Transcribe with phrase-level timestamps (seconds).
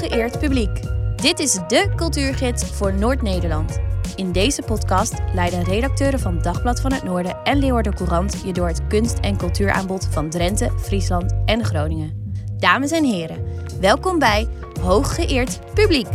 [0.00, 0.80] Hooggeëerd publiek.
[1.16, 3.80] Dit is de cultuurgids voor Noord-Nederland.
[4.16, 8.66] In deze podcast leiden redacteuren van Dagblad van het Noorden en Leeuwarden Courant je door
[8.66, 12.34] het kunst- en cultuuraanbod van Drenthe, Friesland en Groningen.
[12.58, 13.44] Dames en heren,
[13.80, 14.48] welkom bij
[14.80, 16.08] Hooggeëerd publiek.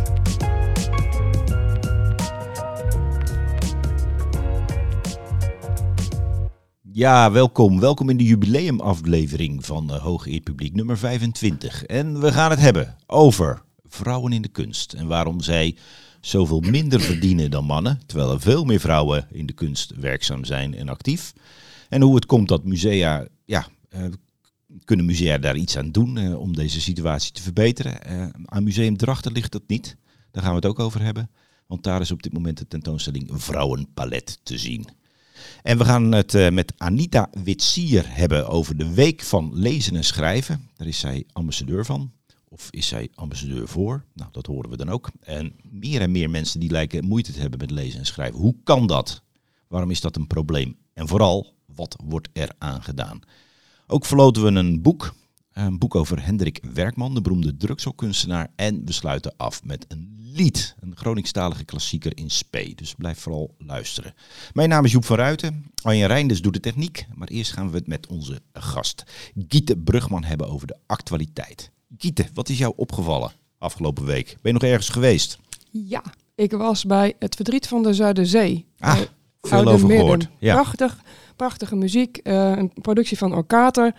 [6.92, 7.80] Ja, welkom.
[7.80, 11.84] Welkom in de jubileumaflevering van uh, Hooggeëerd Publiek nummer 25.
[11.84, 15.76] En we gaan het hebben over vrouwen in de kunst en waarom zij
[16.20, 20.74] zoveel minder verdienen dan mannen, terwijl er veel meer vrouwen in de kunst werkzaam zijn
[20.74, 21.32] en actief.
[21.88, 24.04] En hoe het komt dat musea, ja, uh,
[24.84, 28.32] kunnen musea daar iets aan doen uh, om deze situatie te verbeteren.
[28.44, 29.96] aan Museum Drachten ligt dat niet.
[30.30, 31.30] Daar gaan we het ook over hebben.
[31.66, 34.88] Want daar is op dit moment de tentoonstelling Vrouwenpalet te zien.
[35.62, 40.68] En we gaan het met Anita Witsier hebben over de Week van Lezen en Schrijven.
[40.76, 42.12] Daar is zij ambassadeur van.
[42.56, 44.04] Of is zij ambassadeur voor?
[44.14, 45.10] Nou, dat horen we dan ook.
[45.20, 48.40] En meer en meer mensen die lijken moeite te hebben met lezen en schrijven.
[48.40, 49.22] Hoe kan dat?
[49.68, 50.76] Waarom is dat een probleem?
[50.94, 53.20] En vooral, wat wordt er aan gedaan?
[53.86, 55.14] Ook verloten we een boek.
[55.52, 58.52] Een boek over Hendrik Werkman, de beroemde drukselkunstenaar.
[58.54, 60.74] En we sluiten af met een lied.
[60.80, 62.72] Een Groningstalige klassieker in spe.
[62.74, 64.14] Dus blijf vooral luisteren.
[64.52, 65.64] Mijn naam is Joep van Ruiten.
[65.82, 67.06] Arjen Reinders doet de techniek.
[67.14, 69.04] Maar eerst gaan we het met onze gast
[69.48, 71.74] Giete Brugman hebben over de actualiteit.
[71.98, 74.26] Giete, wat is jou opgevallen afgelopen week?
[74.26, 75.38] Ben je nog ergens geweest?
[75.70, 76.02] Ja,
[76.34, 78.66] ik was bij Het Verdriet van de Zuiderzee.
[78.78, 79.00] Ah,
[79.40, 80.28] veel over gehoord.
[80.38, 80.54] Ja.
[80.54, 80.98] Prachtig,
[81.36, 82.20] prachtige muziek.
[82.22, 83.94] Uh, een productie van Orkater.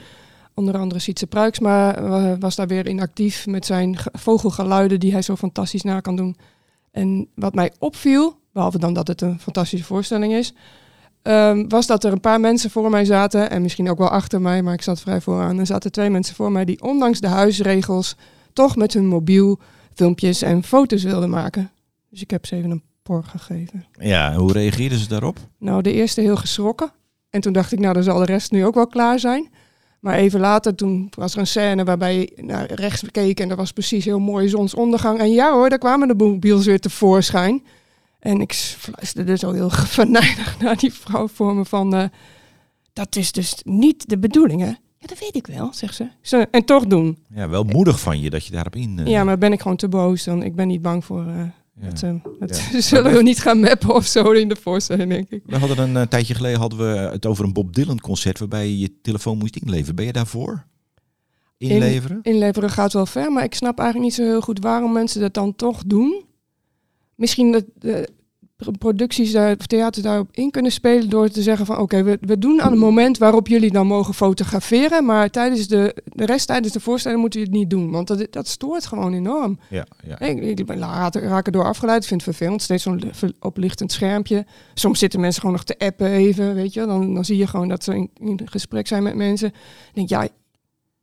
[0.53, 5.35] Onder andere Sietse Pruiksma was daar weer in actief met zijn vogelgeluiden die hij zo
[5.35, 6.38] fantastisch na kan doen.
[6.91, 10.53] En wat mij opviel, behalve dan dat het een fantastische voorstelling is,
[11.28, 14.42] um, was dat er een paar mensen voor mij zaten, en misschien ook wel achter
[14.42, 15.59] mij, maar ik zat vrij vooraan.
[15.59, 18.16] Er zaten twee mensen voor mij die ondanks de huisregels
[18.54, 19.60] toch met hun mobiel
[19.93, 21.71] filmpjes en foto's wilden maken.
[22.10, 23.86] Dus ik heb ze even een por gegeven.
[23.99, 25.38] Ja, hoe reageerden ze daarop?
[25.60, 26.92] Nou, de eerste heel geschrokken.
[27.30, 29.49] En toen dacht ik, nou, dan zal de rest nu ook wel klaar zijn.
[29.99, 33.55] Maar even later, toen was er een scène waarbij je naar rechts keek en er
[33.55, 35.20] was precies heel mooi zonsondergang.
[35.20, 37.64] En ja hoor, daar kwamen de mobiels weer tevoorschijn.
[38.20, 39.70] En ik fluisterde zo heel
[40.00, 41.95] venijnig naar die vrouw voor me van...
[41.95, 42.04] Uh,
[42.94, 44.67] dat is dus niet de bedoeling, hè?
[45.00, 46.48] Ja, dat weet ik wel, zegt ze.
[46.52, 47.17] En toch doen.
[47.33, 48.98] Ja, wel moedig van je dat je daarop in...
[49.00, 49.08] Uh...
[49.08, 50.23] Ja, maar ben ik gewoon te boos.
[50.23, 51.26] Dan, ik ben niet bang voor...
[51.26, 51.44] Uh,
[51.80, 52.82] het, uh, het ja.
[52.92, 55.42] zullen we niet gaan mappen of zo in de voorstelling, denk ik.
[55.45, 58.67] We hadden een uh, tijdje geleden hadden we het over een Bob Dylan concert waarbij
[58.67, 59.95] je je telefoon moest inleveren.
[59.95, 60.66] Ben je daarvoor?
[61.58, 62.20] Inleveren?
[62.22, 65.22] In, inleveren gaat wel ver, maar ik snap eigenlijk niet zo heel goed waarom mensen
[65.22, 66.26] dat dan toch doen.
[67.17, 68.08] Misschien dat de
[68.78, 72.38] producties daar, of theaters daarop in kunnen spelen door te zeggen van oké, we, we
[72.38, 76.73] doen aan het moment waarop jullie dan mogen fotograferen, maar tijdens de, de rest tijdens
[76.73, 79.60] de voorstelling moeten jullie het niet doen, want dat, dat stoort gewoon enorm.
[79.70, 80.20] Ja, ja.
[80.20, 80.70] Ik, ik
[81.11, 83.02] raak, door afgeleid, vind het vervelend, steeds zo'n
[83.39, 84.45] oplichtend schermpje.
[84.73, 87.67] Soms zitten mensen gewoon nog te appen even, weet je, dan, dan zie je gewoon
[87.67, 89.48] dat ze in, in gesprek zijn met mensen.
[89.48, 90.27] Ik denk ja,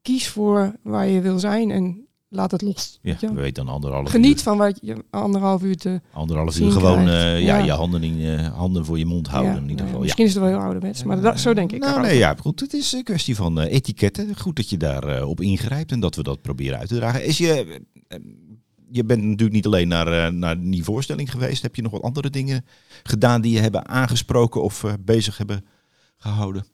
[0.03, 2.04] kies voor waar je wil zijn en
[2.35, 2.99] laat het los.
[3.03, 7.09] Ja, we weten dan anderhalf Geniet van wat je anderhalf uur te Anderhalf uur gewoon
[7.09, 7.59] uh, ja.
[7.59, 7.65] ja.
[7.65, 10.01] je handen, in, uh, handen voor je mond houden in ieder geval.
[10.01, 11.81] Misschien is het wel heel ouderwets, maar dat, zo denk ik.
[11.81, 12.61] Nou nee, ja, goed.
[12.61, 14.39] Het is een kwestie van uh, etiketten.
[14.39, 17.25] Goed dat je daarop op ingrijpt en dat we dat proberen uit te dragen.
[17.25, 17.81] Is je,
[18.91, 21.63] je bent natuurlijk niet alleen naar, naar die voorstelling geweest.
[21.63, 22.65] Heb je nog wat andere dingen
[23.03, 25.65] gedaan die je hebben aangesproken of bezig hebben
[26.19, 26.65] gehouden?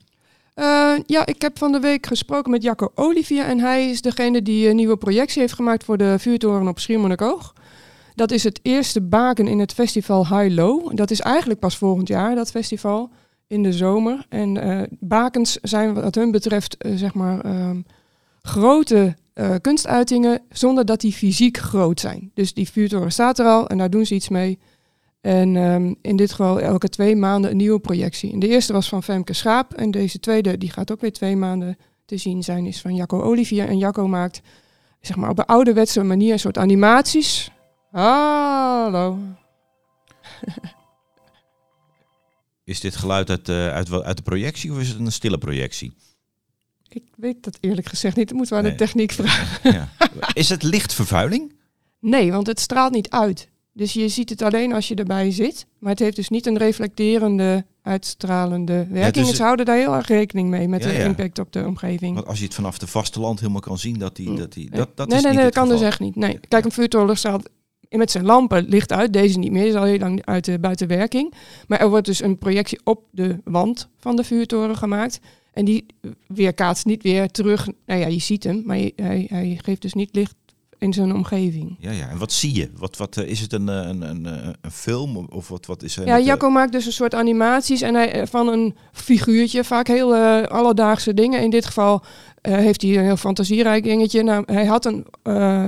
[0.55, 4.41] Uh, ja, ik heb van de week gesproken met Jacco Olivier en hij is degene
[4.41, 7.53] die een nieuwe projectie heeft gemaakt voor de vuurtoren op Schiermonnikoog.
[8.15, 10.95] Dat is het eerste baken in het festival High Low.
[10.95, 13.09] Dat is eigenlijk pas volgend jaar, dat festival,
[13.47, 14.25] in de zomer.
[14.29, 17.85] En uh, bakens zijn wat hun betreft, uh, zeg maar, um,
[18.41, 19.15] grote
[19.61, 22.31] kunstuitingen zonder dat die fysiek groot zijn.
[22.33, 24.59] Dus die vuurtoren staat er al en daar doen ze iets mee.
[25.21, 28.33] En um, in dit geval elke twee maanden een nieuwe projectie.
[28.33, 29.73] En de eerste was van Femke Schaap.
[29.73, 33.21] En deze tweede, die gaat ook weer twee maanden te zien zijn, is van Jacco
[33.21, 33.67] Olivier.
[33.67, 34.41] En Jacco maakt,
[35.01, 37.51] zeg maar, op een ouderwetse manier een soort animaties.
[37.91, 39.17] Hallo.
[42.63, 45.93] is dit geluid uit, uh, uit, uit de projectie of is het een stille projectie?
[46.89, 48.27] Ik weet dat eerlijk gezegd niet.
[48.27, 49.71] Dat moeten we aan de techniek vragen.
[49.73, 49.89] Ja.
[50.33, 51.53] Is het lichtvervuiling?
[51.99, 53.49] Nee, want het straalt niet uit.
[53.73, 55.65] Dus je ziet het alleen als je erbij zit.
[55.79, 59.27] Maar het heeft dus niet een reflecterende, uitstralende werking.
[59.27, 62.15] Ja, Ze houden daar heel erg rekening mee met de impact op de omgeving.
[62.15, 64.33] Want als je het vanaf de vasteland helemaal kan zien, dat die...
[64.33, 66.15] Dat die dat, dat nee, is nee, nee, dat kan dus echt niet.
[66.15, 66.39] Nee.
[66.47, 67.49] Kijk, een vuurtoren straalt
[67.89, 69.13] met zijn lampen licht uit.
[69.13, 71.33] Deze niet meer, is al heel lang uit de buitenwerking.
[71.67, 75.19] Maar er wordt dus een projectie op de wand van de vuurtoren gemaakt.
[75.53, 75.85] En die
[76.27, 77.67] weerkaatst niet weer terug.
[77.85, 80.35] Nou ja, je ziet hem, maar hij, hij geeft dus niet licht
[80.81, 81.75] in zijn omgeving.
[81.79, 82.09] Ja, ja.
[82.09, 82.69] En wat zie je?
[82.77, 85.83] Wat, wat, eh, is het een, eh, een, een, eh, een film of wat, wat
[85.83, 86.05] is er?
[86.05, 91.13] Ja, Jacco maakt dus een soort animaties en hij, van een figuurtje, vaak heel alledaagse
[91.13, 91.41] dingen.
[91.41, 92.03] In dit geval
[92.41, 94.23] heeft hij een heel fantasierijk dingetje.
[94.23, 95.05] Nou, hij had een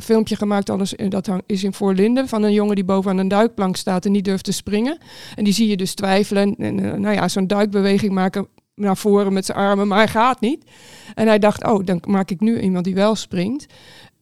[0.02, 3.76] filmpje gemaakt, alles, dat hang- is in Voorlinden, van een jongen die bovenaan een duikplank
[3.76, 4.98] staat en niet durft te springen.
[5.36, 9.34] En die zie je dus twijfelen en eh, nou ja, zo'n duikbeweging maken naar voren
[9.34, 10.64] met zijn armen, maar hij gaat niet.
[11.14, 13.66] En hij dacht, oh, dan maak ik nu iemand die wel springt.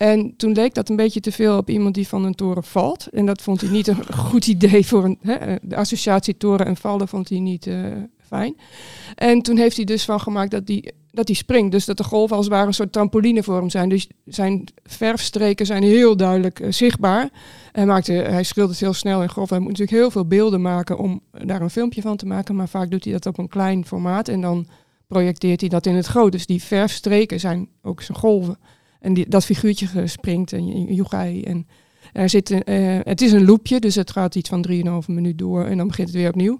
[0.01, 3.07] En toen leek dat een beetje te veel op iemand die van een toren valt.
[3.07, 6.77] En dat vond hij niet een goed idee voor een, hè, de associatie toren en
[6.77, 7.85] vallen vond hij niet eh,
[8.27, 8.55] fijn.
[9.15, 11.71] En toen heeft hij dus van gemaakt dat hij dat hij springt.
[11.71, 13.89] Dus dat de golven als het ware een soort trampoline voor hem zijn.
[13.89, 17.29] Dus zijn verfstreken zijn heel duidelijk eh, zichtbaar.
[17.71, 19.49] Hij, maakte, hij schildert heel snel en grof.
[19.49, 22.55] Hij moet natuurlijk heel veel beelden maken om daar een filmpje van te maken.
[22.55, 24.27] Maar vaak doet hij dat op een klein formaat.
[24.27, 24.67] En dan
[25.07, 26.31] projecteert hij dat in het groot.
[26.31, 28.57] Dus die verfstreken zijn ook zijn golven.
[29.01, 31.43] En die, dat figuurtje springt en Yogai.
[31.43, 31.67] En
[32.13, 35.37] er zit, een, eh, het is een loopje, dus het gaat iets van 3,5 minuut
[35.37, 35.65] door.
[35.65, 36.59] En dan begint het weer opnieuw.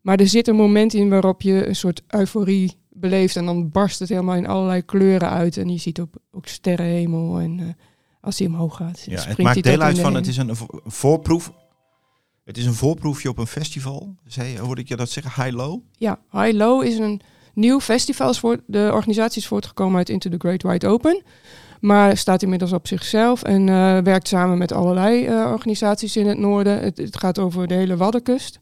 [0.00, 3.36] Maar er zit een moment in waarop je een soort euforie beleeft.
[3.36, 5.56] En dan barst het helemaal in allerlei kleuren uit.
[5.56, 7.38] En je ziet ook, ook sterrenhemel.
[7.38, 7.66] En eh,
[8.20, 10.80] als hij omhoog gaat, Ja, springt het maakt deel uit van, het is een vo-
[10.84, 11.52] voorproef.
[12.44, 14.14] Het is een voorproefje op een festival.
[14.26, 15.44] Zei, hoorde ik je dat zeggen?
[15.44, 15.80] High-low?
[15.96, 17.20] Ja, High Low is een
[17.54, 18.34] nieuw festival.
[18.66, 21.22] De organisatie is voortgekomen uit Into the Great Wide Open.
[21.80, 26.38] Maar staat inmiddels op zichzelf en eh, werkt samen met allerlei eh, organisaties in het
[26.38, 26.80] noorden.
[26.80, 28.58] Het, gaat over de hele Waddenkust.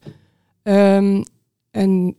[0.63, 1.23] Ehm,
[1.71, 2.15] en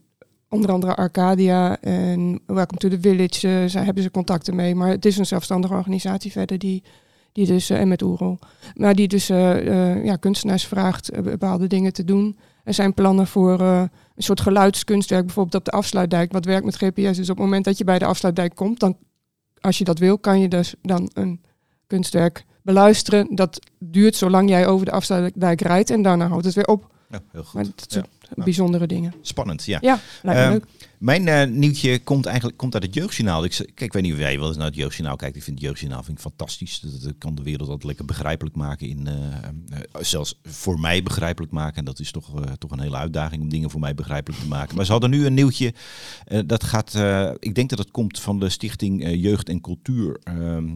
[0.49, 4.75] onder andere Arcadia en Welcome to the Village eh, zij hebben ze contacten mee.
[4.75, 6.83] Maar het is een zelfstandige organisatie verder die,
[7.31, 8.39] die dus, en met Oerol,
[8.73, 9.27] maar die dus
[10.03, 12.37] ja, kunstenaars vraagt bepaalde dingen te doen.
[12.63, 17.17] Er zijn plannen voor een soort geluidskunstwerk, bijvoorbeeld op de afsluitdijk, wat werkt met GPS.
[17.17, 18.97] Dus op het moment dat je bij de afsluitdijk komt, dan,
[19.61, 21.41] als je dat wil, kan je dus dan een
[21.87, 23.35] kunstwerk beluisteren.
[23.35, 26.89] Dat duurt zolang jij over de afsluitdijk rijdt en daarna houdt het weer op.
[27.09, 27.53] Ja, heel goed.
[27.53, 28.03] Maar dat Ja.
[28.21, 29.13] soort bijzondere dingen.
[29.21, 29.77] Spannend, ja.
[29.81, 30.65] Ja, lijkt me Ehm, leuk.
[31.01, 33.43] Mijn eh, nieuwtje komt eigenlijk komt uit het Jeugdjournaal.
[33.43, 35.35] Ik, kijk, ik weet niet of jij wel eens naar het Jeugdjournaal kijkt.
[35.35, 36.79] Ik vind het Jeugdjournaal vind ik fantastisch.
[36.79, 38.87] Dat, kan de wereld altijd lekker begrijpelijk maken.
[38.87, 41.77] In, eh, eh, zelfs voor mij begrijpelijk maken.
[41.77, 44.75] En dat is toch, toch een hele uitdaging om dingen voor mij begrijpelijk te maken.
[44.75, 45.73] Maar ze hadden nu een nieuwtje.
[46.45, 46.95] dat gaat,
[47.39, 50.19] ik denk dat het komt van de stichting Jeugd en Cultuur.
[50.23, 50.69] ehm,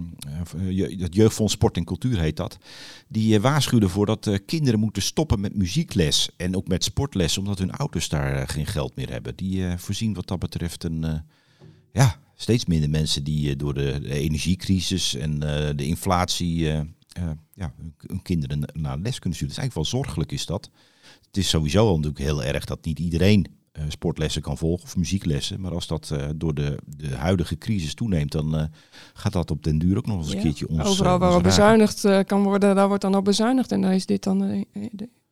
[0.57, 2.57] eh, het Jeugdfonds Sport en Cultuur heet dat.
[3.07, 6.29] Die waarschuwden voor dat kinderen moeten stoppen met muziekles.
[6.37, 7.37] En ook met sportles.
[7.37, 9.35] Omdat hun ouders daar geen geld meer hebben.
[9.35, 11.03] Die voorzien wat dat betreft een...
[11.03, 11.13] eh,
[11.91, 16.57] ja, steeds minder mensen die eh, door de, de energiecrisis en eh, de inflatie
[17.53, 17.73] ja,
[18.07, 19.55] hun, kinderen na- naar les kunnen sturen.
[19.55, 20.69] Het is eigenlijk wel zorgelijk is dat.
[21.25, 23.45] Het is sowieso al natuurlijk heel erg dat niet iedereen
[23.87, 25.61] sportlessen kan volgen of muzieklessen.
[25.61, 28.69] Maar als dat door de, de huidige crisis toeneemt, dan
[29.13, 31.43] gaat dat op den duur ook nog eens een keertje ons Overal waar raken.
[31.43, 33.71] bezuinigd kan worden, daar wordt dan op bezuinigd.
[33.71, 34.65] En daar is dit dan een,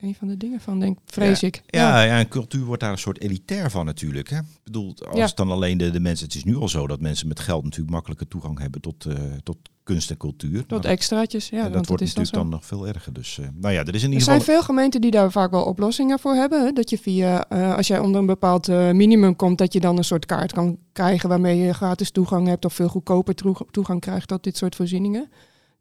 [0.03, 1.61] een, van de dingen van, denk vrees ik.
[1.67, 4.29] Ja, ja, en cultuur wordt daar een soort elitair van natuurlijk.
[4.29, 4.37] Hè?
[4.37, 5.31] Ik bedoel, als Ja.
[5.35, 6.25] dan alleen de, de mensen...
[6.25, 9.15] Het is nu al zo dat mensen met geld natuurlijk makkelijker toegang hebben tot, eh,
[9.43, 10.59] tot kunst en cultuur.
[10.65, 11.65] Tot Nou, extraatjes, ja.
[11.65, 13.13] en dat wordt is natuurlijk dan nog veel erger.
[13.13, 14.53] Dus eh, nou ja, er is in Er ieder zijn geval...
[14.55, 16.65] veel gemeenten die daar vaak wel oplossingen voor hebben.
[16.65, 16.71] Hè?
[16.71, 20.03] Dat je via, eh, als jij onder een bepaald minimum komt, dat je dan een
[20.03, 24.27] soort kaart kan krijgen waarmee je gratis toegang hebt of veel goedkoper toeg- toegang krijgt
[24.27, 25.29] tot dit soort voorzieningen.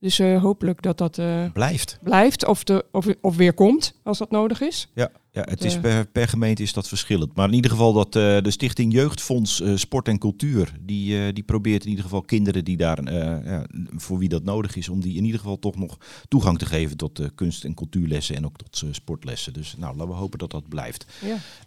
[0.03, 1.99] Dus eh, hopelijk dat dat eh, Blijft.
[2.03, 4.89] blijft of, de, of, of weer komt als dat nodig is.
[4.95, 7.35] Ja, ja het is eh, per, per gemeente is dat verschillend.
[7.35, 11.43] Maar in ieder geval dat eh, de Stichting Jeugdfonds eh, Sport en Cultuur, die, die
[11.43, 15.17] probeert in ieder geval kinderen die daar, ja, voor wie dat nodig is, om die
[15.17, 15.99] in ieder geval toch nog
[16.29, 19.53] toegang te geven tot kunst- en cultuurlessen en ook tot sportlessen.
[19.53, 21.07] Dus nou, laten we hopen dat dat blijft.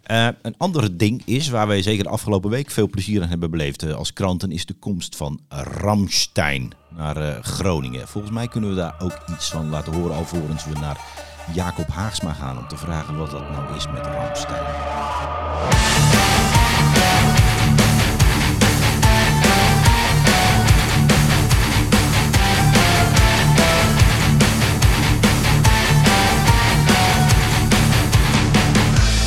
[0.04, 0.36] Ja.
[0.42, 3.92] Een ander ding is, waar wij zeker de afgelopen week veel plezier aan hebben beleefd
[3.92, 8.08] als kranten, is de komst van Ramstein naar Groningen.
[8.08, 12.32] Volgens mij kunnen we daar ook iets van laten horen, alvorens we naar Jacob Haagsma
[12.32, 14.62] gaan om te vragen wat dat nou is met Ramstein.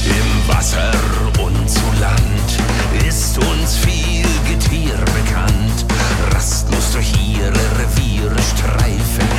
[0.03, 0.93] Im Wasser
[1.39, 2.59] und zu Land
[3.07, 5.85] ist uns viel Getier bekannt.
[6.33, 9.29] Rast muss durch ihre Reviere streifen,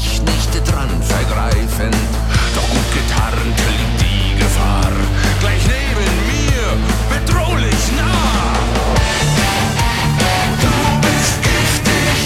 [0.00, 1.90] sich nicht dran vergreifen.
[2.54, 4.92] Doch gut getarnt liegt die Gefahr,
[5.40, 6.66] gleich neben mir,
[7.10, 8.54] bedrohlich nah.
[10.62, 12.18] Du bist giftig,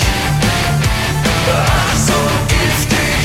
[1.52, 3.20] ach so giftig,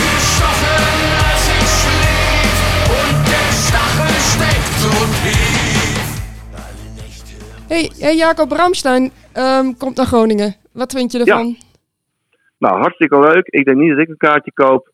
[0.00, 0.98] gestochen
[1.28, 2.56] als ich schlief
[2.98, 6.06] und der Stachel steckt so tief.
[7.68, 10.54] Hey, hey Jacob Ramstein ehm, komt naar Groningen.
[10.72, 11.56] Wat vind je ervan?
[12.58, 13.46] Nou, hartstikke leuk.
[13.46, 14.90] Ik denk niet dat ik een kaartje koop.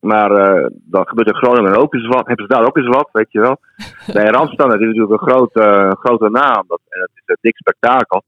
[0.00, 2.26] Maar eh, dan gebeurt in Groningen ook eens wat.
[2.26, 3.56] Hebben ze daar ook eens wat, weet je wel.
[4.30, 6.64] Ramstein dat is natuurlijk een grote, eh, grote naam.
[6.66, 8.22] Dat, en het is een dik spektakel.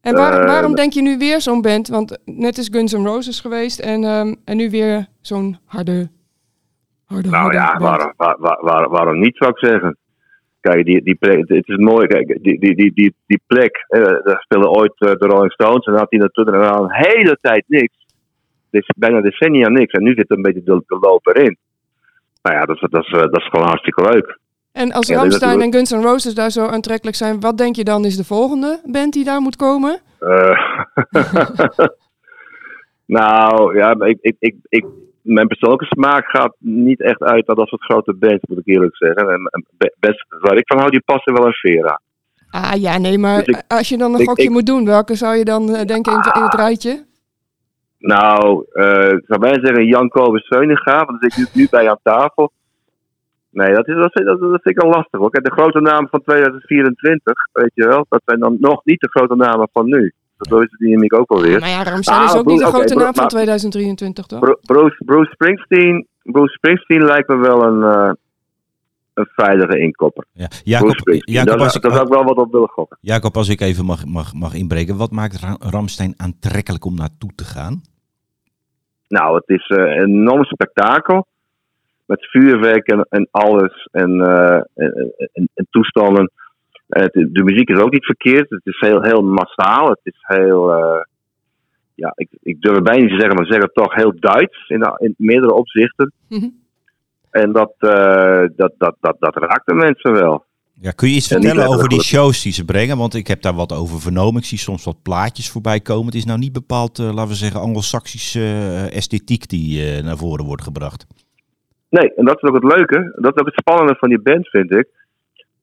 [0.00, 1.88] En waar- Eh, waarom denk je nu weer zo'n band?
[1.88, 6.08] Want net is Guns N' Roses geweest en, ehm, en nu weer zo'n harde,
[7.06, 9.96] harde, Nou harde ja, waarom, waar, waar, waar- waarom niet, zou ik zeggen.
[10.68, 12.06] Kijk, die, die plek, het is mooi.
[12.06, 15.86] Kijk, die, die, die, die, die plek, eh, daar speelden ooit eh, de Rolling Stones.
[15.86, 17.94] En had hij natuurlijk al een hele tijd niks.
[18.70, 19.92] Dus bijna decennia niks.
[19.92, 21.56] En nu zit er een beetje de, de loop erin.
[22.42, 24.38] Nou ja, dat, is- dat, is, eh, dat is gewoon hartstikke leuk.
[24.72, 25.72] En als Ja, en.
[25.72, 29.12] Guns N' Roses daar zo aantrekkelijk zijn, wat denk je dan is de volgende band
[29.12, 30.00] die daar moet komen?
[30.18, 30.58] Eh,
[33.18, 34.84] nou, ja, ik, ik, ik,
[35.26, 38.96] mijn persoonlijke smaak gaat niet echt uit naar dat soort grote bands, moet ik eerlijk
[38.96, 39.28] zeggen.
[39.28, 42.00] En, en be- best waar ik van hou, die passen wel in Vera.
[42.50, 44.84] Ah ja, nee, maar Dus ik- als je dan een ik- gokje ik- moet doen,
[44.84, 47.04] welke zou je dan eh, denken in, het- in het rijtje?
[47.98, 51.90] Nou, eh ik zou bijna zeggen Jan Kobus Zeuninga, want dan zit ik nu, bij
[51.90, 52.52] aan tafel.
[53.50, 55.30] Nee, dat, is, dat, vind, dat, dat vind ik al lastig hoor.
[55.30, 59.08] Kijk, de grote namen van 2024, weet je wel, dat zijn dan nog niet de
[59.10, 60.12] grote namen van nu.
[60.36, 61.60] Dat is de dynamiek ook alweer.
[61.60, 64.26] Maar ja, Rammstein Ah, is ook Bruce- niet de oké, grote naam van maar- 2023,
[64.26, 64.38] toch?
[64.40, 68.12] Bru- Bruce, Bruce, Springsteen, Bruce Springsteen lijkt me wel een, eh,
[69.14, 70.24] een veilige inkopper.
[70.32, 70.48] Ja.
[70.64, 70.94] Jacob.
[71.04, 72.98] Jacob, daar, als ik, daar zou ik wel wat op willen gokken.
[73.00, 74.96] Jacob, als ik even mag, mag, mag inbreken.
[74.96, 77.80] Wat maakt Ra- Ramstein aantrekkelijk om naartoe te gaan?
[79.08, 81.26] Nou, het is eh, een enorm spektakel.
[82.06, 83.88] Met vuurwerk en, en alles.
[83.92, 86.30] En, eh, en, en- en toestanden.
[86.88, 88.50] En het- de muziek is ook niet verkeerd.
[88.50, 89.88] Het is heel, heel massaal.
[89.88, 90.72] Het is heel.
[90.72, 91.00] eh,
[91.94, 94.68] ja, ik, ik durf het bijna niet te zeggen, maar zeg het toch heel Duits
[94.68, 96.12] in, in meerdere opzichten.
[96.28, 96.48] Mhm.
[97.30, 100.44] En dat, eh, dat, dat, dat, dat raakt de mensen wel.
[100.80, 102.96] Ja, kun je iets vertellen over die shows die ze brengen?
[102.96, 104.40] Want ik heb daar wat over vernomen.
[104.40, 106.06] Ik zie soms wat plaatjes voorbij komen.
[106.06, 110.16] Het is nou niet bepaald, eh, laten we zeggen, anglo-saxische eh, esthetiek die eh, naar
[110.16, 111.06] voren wordt gebracht.
[111.88, 113.12] Nee, en dat is ook het leuke.
[113.20, 114.88] Dat is ook het spannende van die band, vind ik.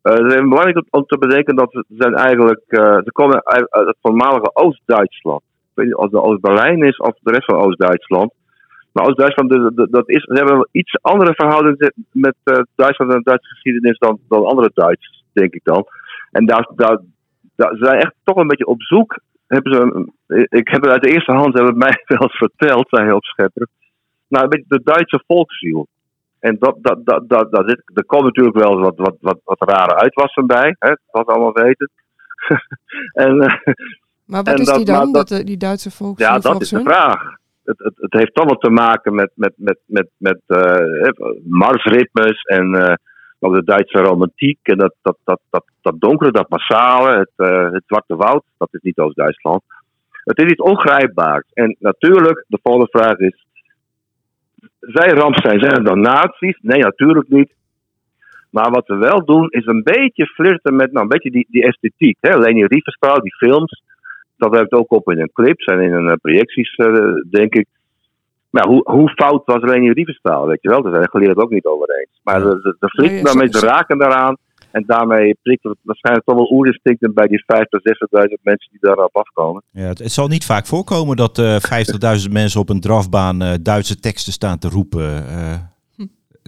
[0.04, 2.62] Eh, het is even belangrijk om- te bedenken dat ze zijn eigenlijk.
[2.68, 5.42] eh, ze komen uit, het voormalige Oost-Duitsland.
[5.42, 8.34] Ik weet niet of het Oost-Berlijn is of de rest van Oost-Duitsland.
[8.92, 9.50] Maar Oost-Duitsland,
[9.92, 14.20] dat is, ze hebben wel iets andere verhoudingen met eh, Duitsland en Duitse geschiedenis dan,
[14.30, 15.86] dan andere Duitsers, denk ik dan.
[16.32, 16.98] En daar, daar,
[17.56, 19.20] ze zijn echt toch een beetje op zoek.
[19.48, 22.88] Hebben ze, een- ik heb het uit de eerste hand, ze hebben mij wel verteld,
[22.90, 23.68] zijn heel schepper.
[24.28, 25.88] Nou, een beetje de Duitse volksziel.
[26.44, 29.70] En dat, dat, dat, dat, dat zit, er komt natuurlijk wel wat, wat, wat, wat
[29.70, 31.90] rare uitwassen bij, hè, wat we allemaal weten.
[33.26, 33.74] en eh,
[34.26, 36.20] Maar wat En is dat- die dan, dat- dat, eh, die Duitse volks?
[36.22, 37.22] ja, dat is de vraag.
[37.64, 41.10] Het, het, het heeft wat te maken met, met, met, met, met eh,
[41.44, 42.98] marsritmes en
[43.40, 44.60] ook de Duitse romantiek.
[44.62, 47.32] En dat, dat, dat, dat, dat donkere, dat massale, het,
[47.74, 49.62] het Zwarte Woud, dat is niet Oost-Duitsland.
[50.10, 51.46] Het is iets ongrijpbaars.
[51.54, 53.46] En natuurlijk, de volgende vraag is:
[54.86, 56.58] zijn Ramstein, zijn het dan nazi's?
[56.62, 57.52] Nee, natuurlijk niet.
[58.50, 61.64] Maar wat we wel doen, is een beetje flirten met nou, een beetje die, die
[61.64, 62.18] esthetiek.
[62.20, 62.38] Hè?
[62.38, 63.84] Leni Riefenstahl, die films.
[64.38, 67.68] Dat heeft ook op in een clips en in een eh, projecties, eh, denk ik.
[68.50, 70.82] Maar hoe, hoe fout was Leni Riefenstahl, weet je wel?
[70.82, 72.20] Daar zijn de geleerden het ook niet over eens.
[72.24, 74.38] Maar de, de, daarmee, ze raken daaraan.
[74.74, 77.58] En daarmee prikt het waarschijnlijk toch wel oerinstincten bij die 50.000,
[78.28, 79.64] 60.000 mensen die daarop afkomen.
[79.72, 81.56] Ja, het, het zal niet vaak voorkomen dat eh
[82.26, 85.28] 50.000 mensen op een drafbaan eh, Duitse teksten staan te roepen.
[85.28, 85.54] eh.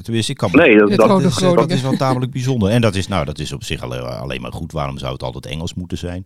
[0.03, 0.95] Tenminste, ik kan Nee, dat, is,
[1.37, 2.69] dat is wel tamelijk bijzonder.
[2.69, 4.71] En dat is, nou, dat is op zich alleen, alleen maar goed.
[4.71, 6.25] Waarom zou het altijd Engels moeten zijn?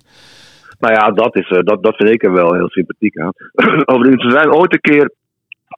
[0.79, 3.31] Nou ja, dat, is, eh, dat, dat vind ik er wel heel sympathiek aan.
[3.93, 5.13] Overigens, we zijn ooit een keer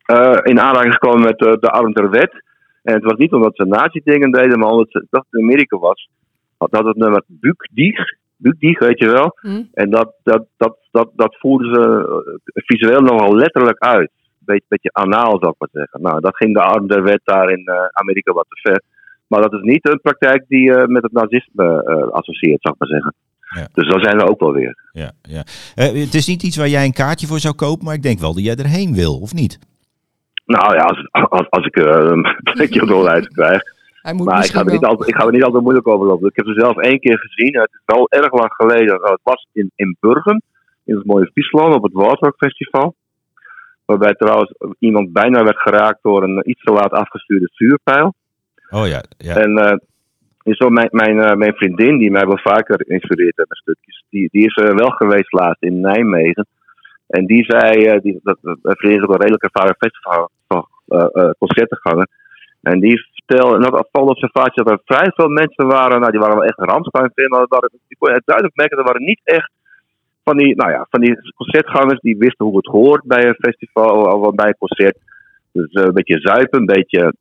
[0.06, 2.44] eh, in aanraking gekomen met de Arnter Wet.
[2.84, 5.78] En het was niet omdat ze nazi-dingen deden, maar omdat ze, dat het in Amerika
[5.78, 6.10] was.
[6.58, 7.98] Had dat het nummer Bukdieg.
[8.36, 9.38] Bukdieg, weet je wel.
[9.40, 9.64] Hm?
[9.74, 11.82] En dat, dat, dat, dat, dat voerden ze
[12.44, 14.12] eh, visueel nogal letterlijk uit.
[14.40, 16.02] Beetje, beetje anaal, zou ik maar zeggen.
[16.02, 18.82] Nou, dat ging de Arnter Wet daar in eh, Amerika wat te ver.
[19.32, 22.80] Maar dat is niet een praktijk die eh, met het nazisme eh, associeert, zou ik
[22.80, 23.14] maar zeggen.
[23.56, 23.68] Ja.
[23.74, 24.78] Dus daar zijn we ook wel weer.
[24.92, 25.44] Ja, ja.
[25.76, 28.34] Het is niet iets waar jij een kaartje voor zou kopen, maar ik denk wel
[28.34, 29.60] dat jij erheen wil, of niet?
[30.52, 33.62] Nou ja, als, als, als ik eh, een plekje op de lijst krijg.
[34.02, 34.90] Hij moet Maar ik ga, er niet wel.
[34.90, 36.28] altijd, ik ga er niet altijd moeilijk over lopen.
[36.28, 37.60] Ik heb ze zelf één keer gezien.
[37.60, 39.00] Het is wel erg lang geleden.
[39.00, 40.42] Nou, het was in, in Burgen,
[40.84, 42.96] in het mooie Friesland, op het Wartrock Festival.
[43.86, 48.14] Waarbij trouwens iemand bijna werd geraakt door een iets te laat afgestuurde vuurpijl.
[48.70, 49.36] Oh ja, ja.
[49.36, 49.78] En eh,
[50.44, 54.30] is zo mijn, mijn, eh, mijn vriendin, die mij wel vaker inspireert met stukjes, die,
[54.32, 56.48] die is er wel geweest laatst in Nijmegen.
[57.08, 60.30] En die zei, eh, die, dat, dat, mijn vriendin is ook een redelijk ervaren festival
[60.92, 62.08] van eh, eh, concertenganger.
[62.62, 66.20] En die vertelde, en dat valt observatie, dat er vrij veel mensen waren, nou die
[66.20, 69.04] waren wel echt Ramstein fan, maar dat waren, die kon je duidelijk merken, dat waren
[69.04, 69.52] niet echt
[70.24, 74.22] van die, nou ja, van die concertgangers die wisten hoe het hoort bij een festival
[74.22, 74.98] of bij een concert.
[75.52, 77.16] Dus eh, een beetje zuipen, een beetje, een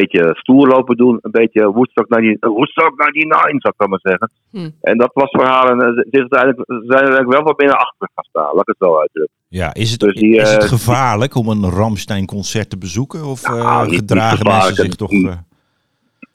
[0.00, 4.30] beetje stoer lopen doen, een beetje Woodstock 99, Woodstock 99 zou ik dan maar zeggen.
[4.50, 4.70] Hm.
[4.80, 6.54] En dat was voor haar, een, ze zijn
[6.88, 9.36] er eigenlijk wel wat binnen achter gaan staan, laat ik het zo uitdrukken.
[9.56, 13.24] Ja, is het, Dus die, is het eh, gevaarlijk om een Ramstein-concert te bezoeken?
[13.24, 15.10] Of eh, Nou, niet- niet gedragen mensen zich toch...
[15.12, 15.36] eh,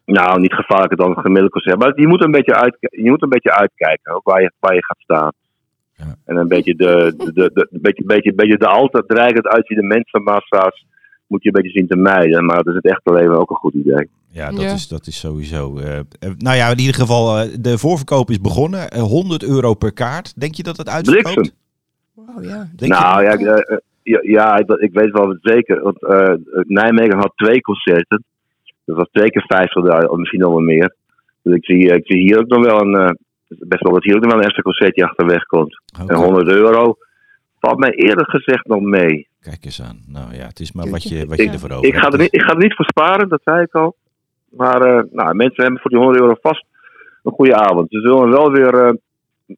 [0.06, 1.80] Nou, niet gevaarlijker dan een gemiddeld concert.
[1.80, 4.74] Maar je moet een beetje, uit, je moet een beetje uitkijken ook waar, je, waar
[4.74, 5.32] je gaat staan.
[5.96, 6.16] Ja.
[6.26, 9.84] En een beetje de, de, de, de, een beetje, beetje, beetje de altijd dreigend uitziende
[9.84, 10.86] mensenmassa's
[11.28, 12.46] moet je een beetje zien te mijden.
[12.46, 14.10] Maar dat is het echte leven ook een goed idee.
[14.32, 14.72] Ja, dat, Ja.
[14.74, 15.78] Is, dat is sowieso.
[15.78, 16.04] eh, eh,
[16.38, 18.90] nou ja, in ieder geval, eh, de voorverkoop is begonnen.
[18.90, 20.34] Eh, 100 euro per kaart.
[20.40, 21.36] Denk je dat het uitverkoopt?
[21.36, 21.56] Bliksem.
[22.14, 22.68] Wauw, ja.
[22.76, 25.82] Denk nou ja, ik, eh, eh, ja, ja ik, ik weet wel zeker.
[25.82, 28.24] Want eh, Nijmegen had twee concerten.
[28.86, 29.46] Dat was twee keer
[30.04, 30.96] 50.000, of misschien nog wel meer.
[31.42, 33.18] Dus ik zie, ik zie hier ook nog wel een.
[33.48, 35.82] best wel dat hier ook nog wel een extra concertje achterweg komt.
[36.02, 36.98] Oké, En 100 euro
[37.60, 39.28] valt mij eerlijk gezegd nog mee.
[39.42, 40.00] Kijk eens aan.
[40.08, 42.14] Nou ja, het is maar wat je, wat je ik- ervoor over Ik ga, hebt.
[42.14, 43.96] er niet, ik ga er niet voor sparen, dat zei ik al.
[44.50, 46.66] Maar eh, nou, mensen hebben voor die 100 euro vast
[47.24, 47.88] een goede avond.
[47.90, 48.94] Ze zullen wel weer eh,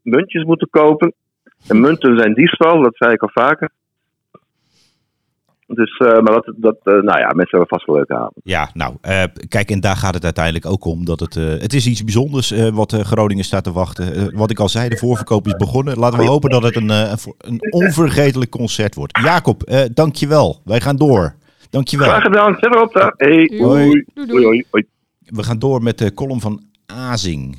[0.01, 1.13] muntjes moeten kopen.
[1.67, 3.69] En munten zijn diefstal, dat zei ik al vaker.
[5.67, 8.31] Dus, eh, maar dat, dat eh, nou ja, mensen hebben vast wel leuke avond.
[8.43, 11.05] Ja, nou, eh, kijk, en daar gaat het uiteindelijk ook om.
[11.05, 14.35] Dat het, eh, het is iets bijzonders eh, wat Groningen staat te wachten.
[14.37, 15.97] Wat ik al zei, de voorverkoop is begonnen.
[15.97, 19.19] Laten we hopen dat het een, eh, een onvergetelijk concert wordt.
[19.23, 20.61] Jacob, eh dankjewel.
[20.65, 21.35] Wij gaan door.
[21.69, 22.07] Dankjewel.
[22.07, 23.13] Graag gedaan, zet erop daar.
[23.17, 23.59] Hey, Doei.
[23.61, 23.87] hoi.
[23.89, 24.43] Doei, Hoi, doei.
[24.45, 24.85] hoi, hoi.
[25.19, 27.57] We gaan door met de column van Azing.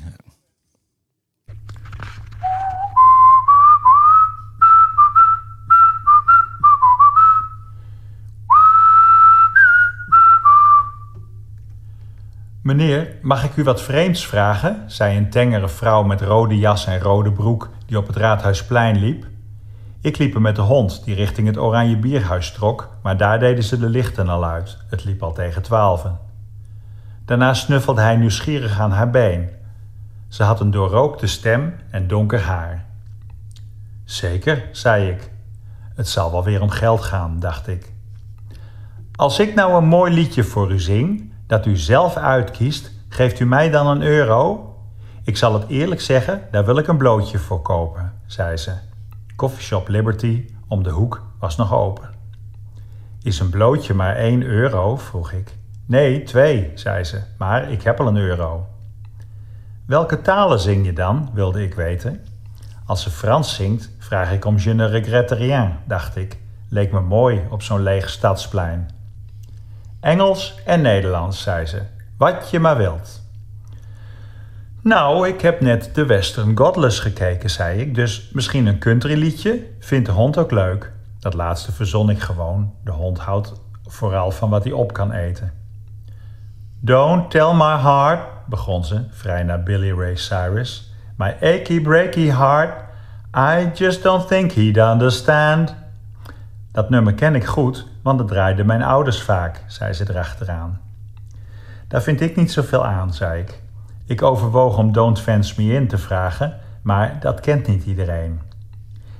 [12.65, 14.83] Meneer, mag ik u wat vreemds vragen?
[14.87, 19.27] zei een tengere vrouw met rode jas en rode broek die op het Raadhuisplein liep.
[20.01, 23.63] Ik liep er met de hond die richting het Oranje Bierhuis trok, maar daar deden
[23.63, 24.77] ze de lichten al uit.
[24.89, 26.19] Het liep al tegen twaalfen.
[27.25, 29.49] Daarna snuffelde hij nieuwsgierig aan haar been.
[30.27, 32.85] Ze had een doorrookte stem en donker haar.
[34.03, 35.31] Zeker, zei ik.
[35.95, 37.91] Het zal wel weer om geld gaan, dacht ik.
[39.15, 43.45] Als ik nou een mooi liedje voor u zing, dat u zelf uitkiest, geeft u
[43.45, 44.69] mij dan een euro?
[45.23, 48.73] Ik zal het eerlijk zeggen, daar wil ik een blootje voor kopen, zei ze.
[49.35, 52.09] Coffeeshop Liberty om de hoek was nog open.
[53.21, 54.97] Is een blootje maar één euro?
[54.97, 55.55] vroeg ik.
[55.85, 58.67] Nee, twee, zei ze, maar ik heb al een euro.
[59.85, 61.29] Welke talen zing je dan?
[61.33, 62.25] wilde ik weten.
[62.85, 66.37] Als ze Frans zingt, vraag ik om je ne regrette rien, dacht ik.
[66.69, 68.94] Leek me mooi op zo'n leeg stadsplein.
[70.05, 71.81] Engels en Nederlands, zei ze.
[72.17, 73.21] Wat je maar wilt.
[74.81, 79.63] Nou, ik heb net de Western Godless gekeken, zei ik, dus misschien een countryliedje?
[79.79, 80.91] Vindt de hond ook leuk?
[81.19, 82.73] Dat laatste verzon ik gewoon.
[82.83, 83.53] De hond houdt
[83.85, 85.53] vooral van wat hij op kan eten.
[86.79, 90.93] Don't tell my heart, begon ze, vrij naar Billy Ray Cyrus.
[91.17, 92.83] My achy breaky heart,
[93.37, 95.75] I just don't think he'd understand.
[96.75, 100.81] Dat nummer ken ik goed, want dat draaiden mijn ouders vaak, zei ze erachteraan.
[101.87, 103.61] Daar vind ik niet zoveel aan, zei ik.
[104.05, 108.41] Ik overwoog om Don't Fence Me In te vragen, maar dat kent niet iedereen.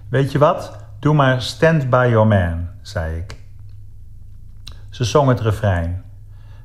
[0.09, 0.77] Weet je wat?
[0.99, 3.39] Doe maar Stand By Your Man, zei ik.
[4.89, 6.03] Ze zong het refrein.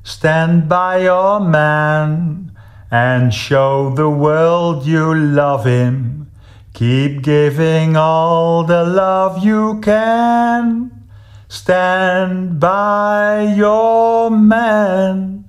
[0.01, 2.49] Stand by your man
[2.89, 6.29] and show the world you love him.
[6.71, 10.91] Keep giving all the love you can.
[11.47, 15.45] Stand by your man.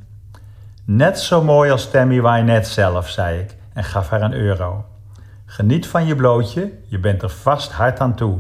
[0.85, 4.85] Net zo mooi als Tammy Wynette zelf, zei ik en gaf haar een euro.
[5.47, 8.39] Geniet van je blootje, je bent er vast hard aan toe.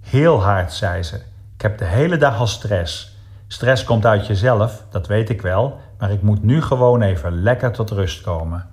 [0.00, 1.16] Heel hard, zei ze.
[1.54, 3.18] Ik heb de hele dag al stress.
[3.46, 7.70] Stress komt uit jezelf, dat weet ik wel, maar ik moet nu gewoon even lekker
[7.70, 8.68] tot rust komen.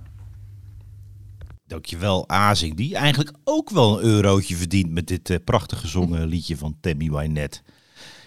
[1.72, 2.74] Dankjewel, Azing.
[2.76, 7.10] Die eigenlijk ook wel een eurotje verdient met dit eh, prachtig gezongen liedje van Tammy
[7.10, 7.60] Wynette.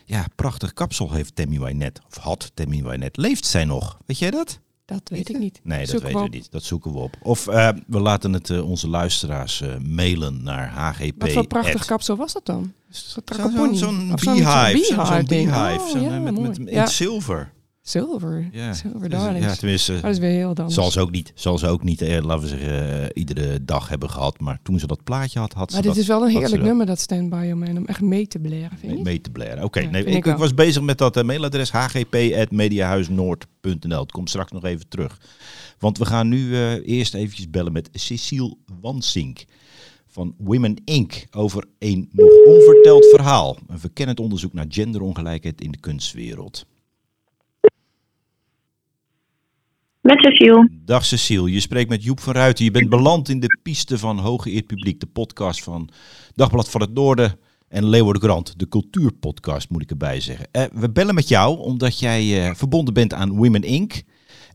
[0.05, 2.01] Ja, prachtig kapsel heeft Tammy Wynette.
[2.07, 3.21] Of had Tammy Wynette.
[3.21, 3.97] Leeft zij nog?
[4.05, 4.59] Weet jij dat?
[4.85, 5.59] Dat weet ik niet.
[5.63, 6.51] Nee, dat Zoeken weten we niet.
[6.51, 7.15] Dat zoeken we op.
[7.21, 11.21] Of eh, we laten het eh, onze luisteraars eh, mailen naar hgp.
[11.21, 12.73] Wat voor prachtig kapsel was dat dan?
[12.89, 13.75] Zo'n trakapony?
[13.77, 15.05] Zo'n Of zo'n- beehive.
[15.05, 15.49] zo'n ding.
[15.49, 15.97] beehive.
[15.97, 16.51] Oh, ja, met, met, mooi.
[16.55, 17.51] in Ja, zilver.
[17.85, 18.49] Zilver.
[18.51, 18.73] Ja.
[18.73, 19.45] Zilver darlings.
[19.45, 20.73] ja, tenminste, Maar dat is weer heel anders.
[20.73, 23.89] zal ze ook niet, zal ze ook niet eh, laten we zeggen, eh, iedere dag
[23.89, 24.39] hebben gehad.
[24.39, 26.51] Maar toen ze dat plaatje had, had ze Maar dit dat is wel een heerlijk
[26.55, 29.29] dat nummer, dat Stand By Man, om echt mee te blaren, vind je mee, te
[29.29, 29.63] blaren.
[29.63, 33.99] Oké, Ja, nee, ik, ik was bezig met dat eh, mailadres hgp.mediahuisnoord.nl.
[33.99, 35.19] Het komt straks nog even terug.
[35.79, 39.45] Want we gaan nu eh, eerst eventjes bellen met Cecile Wansink
[40.07, 41.25] van Women Inc.
[41.31, 43.57] over een nog onverteld verhaal.
[43.67, 46.65] Een verkennend onderzoek naar genderongelijkheid in de kunstwereld.
[50.05, 50.69] Met Cecile.
[50.71, 52.65] Dag Cecile, je spreekt met Joep van Ruiten.
[52.65, 55.89] Je bent beland in de piste van Hoge Publiek, de podcast van
[56.35, 57.39] Dagblad van het Noorden
[57.69, 60.47] en Leeuwarden Grant, de cultuurpodcast moet ik erbij zeggen.
[60.51, 64.01] Uh, we bellen met jou omdat jij uh, verbonden bent aan Women Inc.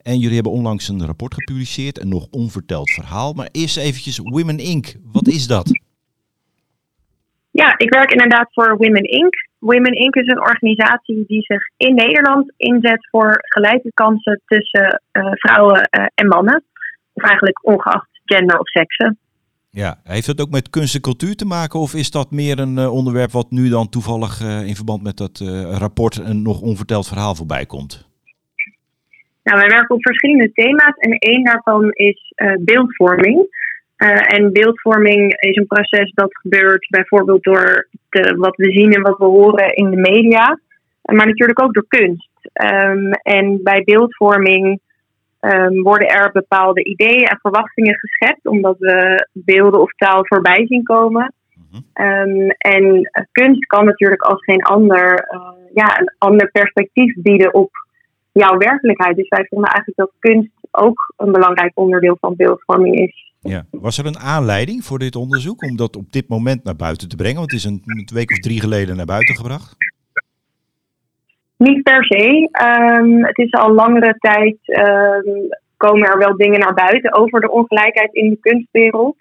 [0.03, 3.33] En jullie hebben onlangs een rapport gepubliceerd, een nog onverteld verhaal.
[3.33, 4.95] Maar eerst eventjes Women Inc.
[5.03, 5.81] Wat is dat?
[7.51, 9.50] Ja, ik werk inderdaad voor Women Inc.
[9.61, 10.14] Women Inc.
[10.14, 16.07] is een organisatie die zich in Nederland inzet voor gelijke kansen tussen uh, vrouwen uh,
[16.14, 16.64] en mannen.
[17.12, 19.18] Of eigenlijk ongeacht gender of seksen.
[19.70, 21.81] Ja, heeft dat ook met kunst en cultuur te maken?
[21.81, 25.38] Of is dat meer een uh, onderwerp wat nu dan toevallig in verband met dat
[25.79, 28.09] rapport een nog onverteld verhaal voorbij komt?
[29.42, 33.49] Nou, wij werken op verschillende thema's en één daarvan is beeldvorming.
[34.03, 39.03] Uh, en beeldvorming is een proces dat gebeurt bijvoorbeeld door de, wat we zien en
[39.03, 40.59] wat we horen in de media,
[41.03, 42.29] maar natuurlijk ook door kunst.
[42.53, 44.81] Um, en bij beeldvorming
[45.41, 50.83] um, worden er bepaalde ideeën en verwachtingen geschept, omdat we beelden of taal voorbij zien
[50.83, 51.35] komen.
[51.95, 55.41] Um, en kunst kan natuurlijk als geen ander uh,
[55.75, 57.71] ja, een ander perspectief bieden op
[58.33, 59.17] jouw werkelijkheid.
[59.17, 63.30] Dus wij vinden eigenlijk dat kunst ook een belangrijk onderdeel van beeldvorming is.
[63.40, 63.64] Ja.
[63.70, 67.16] Was er een aanleiding voor dit onderzoek om dat op dit moment naar buiten te
[67.16, 67.37] brengen?
[67.37, 67.83] Want het is een,
[68.14, 69.76] week of drie geleden naar buiten gebracht.
[71.57, 72.48] Niet per se.
[72.64, 77.50] Um, het is al langere tijd um, komen er wel dingen naar buiten over de
[77.50, 79.16] ongelijkheid in de kunstwereld.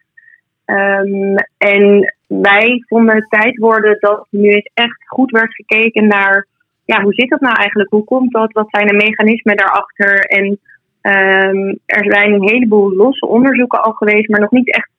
[0.66, 6.48] Um, en wij vonden het tijd worden dat nu echt goed werd gekeken naar
[6.86, 7.90] ja, hoe zit dat nou eigenlijk?
[7.90, 8.52] Hoe komt dat?
[8.52, 10.20] Wat zijn de mechanismen daarachter?
[10.20, 10.60] En
[11.02, 14.90] Um, er zijn een heleboel losse onderzoeken al geweest, maar nog niet echt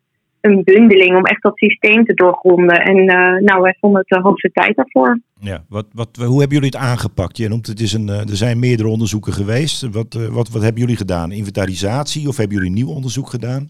[0.41, 2.81] een bundeling om echt dat systeem te doorgronden.
[2.81, 5.19] En uh, nou, wij vonden het de hoogste tijd daarvoor.
[5.41, 7.37] Ja, wat, wat, hoe hebben jullie het aangepakt?
[7.37, 9.91] Je noemt het is een, uh, er zijn meerdere onderzoeken geweest.
[9.91, 11.33] Wat, uh, wat, wat hebben jullie gedaan?
[11.33, 13.69] Inventarisatie of hebben jullie nieuw onderzoek gedaan?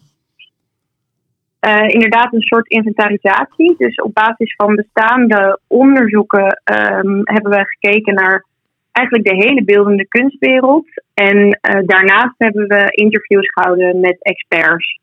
[1.87, 3.75] inderdaad, een soort inventarisatie.
[3.79, 8.47] Dus op basis van bestaande onderzoeken um, hebben we gekeken naar
[8.93, 10.87] eigenlijk de hele beeldende kunstwereld.
[11.15, 14.99] En uh, daarnaast hebben we interviews gehouden met experts.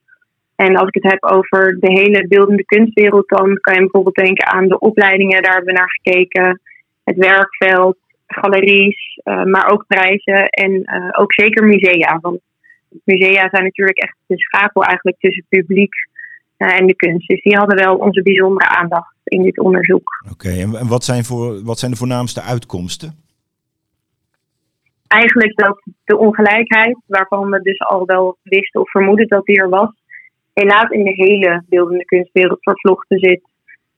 [0.55, 4.47] En als ik het heb over de hele beeldende kunstwereld, dan kan je bijvoorbeeld denken
[4.47, 6.61] aan de opleidingen, daar hebben we naar gekeken.
[7.03, 7.97] Het werkveld,
[8.27, 12.19] galeries, uh, maar ook prijzen en uh, ook zeker musea.
[12.21, 12.39] Want
[13.03, 15.93] musea zijn natuurlijk echt de schakel eigenlijk tussen publiek
[16.57, 17.27] en de kunst.
[17.27, 20.25] Dus die hadden wel onze bijzondere aandacht in dit onderzoek.
[20.31, 23.26] Oké, en wat zijn, voor, wat zijn de voornaamste uitkomsten?
[25.07, 29.69] Eigenlijk dat de ongelijkheid, waarvan we dus al wel wisten of vermoeden dat die er
[29.69, 29.89] was,
[30.53, 33.41] helaas in de hele beeldende kunstwereld vervlochten zit.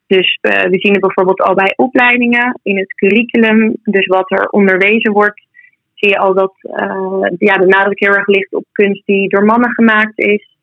[0.08, 4.50] Dus uh, we zien het bijvoorbeeld al bij opleidingen, in het curriculum, dus wat er
[4.50, 5.48] onderwezen wordt,
[5.94, 9.46] zie je al dat uh, ja, de nadruk heel erg ligt op kunst die door
[9.46, 10.58] mannen gemaakt is.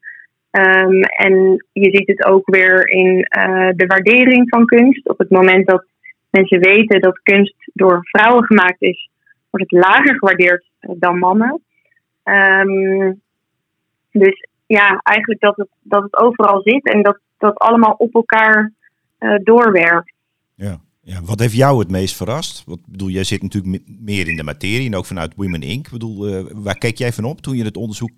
[0.50, 5.08] Um, en je ziet het ook weer in uh, de waardering van kunst.
[5.08, 5.84] Op het moment dat
[6.30, 9.08] mensen weten dat kunst door vrouwen gemaakt is,
[9.56, 11.62] wordt het lager gewaardeerd eh, dan mannen.
[12.24, 13.20] Um,
[14.10, 18.72] dus ja, eigenlijk dat het, dat het overal zit en dat dat allemaal op elkaar
[19.18, 20.12] uh, doorwerkt.
[20.54, 20.80] Ja.
[21.00, 22.64] ja, wat heeft jou het meest verrast?
[22.66, 25.90] Wat bedoel, jij zit natuurlijk meer in de materie en ook vanuit Women Inc.
[25.90, 28.16] bedoel, uh, waar keek jij van op toen je het onderzoek,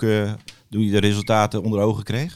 [0.71, 2.33] toen je de resultaten onder ogen kreeg?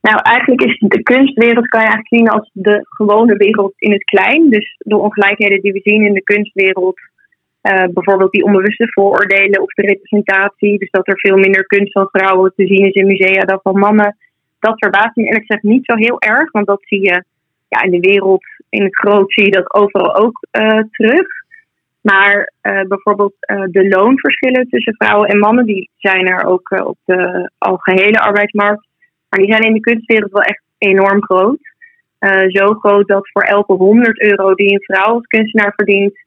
[0.00, 4.04] Nou, eigenlijk is de kunstwereld kan je eigenlijk zien als de gewone wereld in het
[4.04, 4.50] klein.
[4.50, 6.98] Dus de ongelijkheden die we zien in de kunstwereld,
[7.62, 12.08] uh, bijvoorbeeld die onbewuste vooroordelen of de representatie, dus dat er veel minder kunst van
[12.10, 14.16] vrouwen te zien is in musea dan van mannen,
[14.58, 17.24] dat verbaast me eerlijk gezegd niet zo heel erg, want dat zie je
[17.68, 21.26] ja, in de wereld, in het groot zie je dat overal ook uh, terug.
[22.00, 23.34] Maar uh, bijvoorbeeld
[23.70, 28.87] de loonverschillen tussen vrouwen en mannen, die zijn er ook op de algehele arbeidsmarkt.
[29.28, 31.58] Maar die zijn in de kunstwereld wel echt enorm groot.
[32.20, 36.18] Uh, zo groot dat voor elke 100 euro die een vrouw als kunstenaar verdient,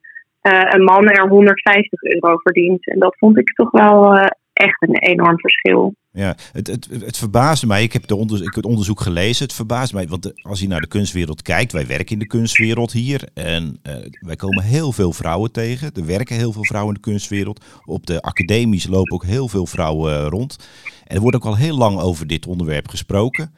[0.41, 2.87] uh, een man er 150 euro verdient.
[2.87, 4.25] En dat vond ik toch wel uh,
[4.61, 5.95] echt een enorm verschil.
[6.11, 7.83] Ja, het, het, het verbaasde mij.
[7.83, 9.45] Ik heb, de onderzoek, ik het onderzoek gelezen.
[9.45, 12.91] Het verbaasde mij, want als je naar de kunstwereld kijkt, wij werken in de kunstwereld
[12.91, 13.29] hier.
[13.33, 15.93] En uh, wij komen heel veel vrouwen tegen.
[15.93, 17.65] Er werken heel veel vrouwen in de kunstwereld.
[17.85, 20.69] Op de academies lopen ook heel veel vrouwen rond.
[21.07, 23.53] En er wordt ook al heel lang over dit onderwerp gesproken.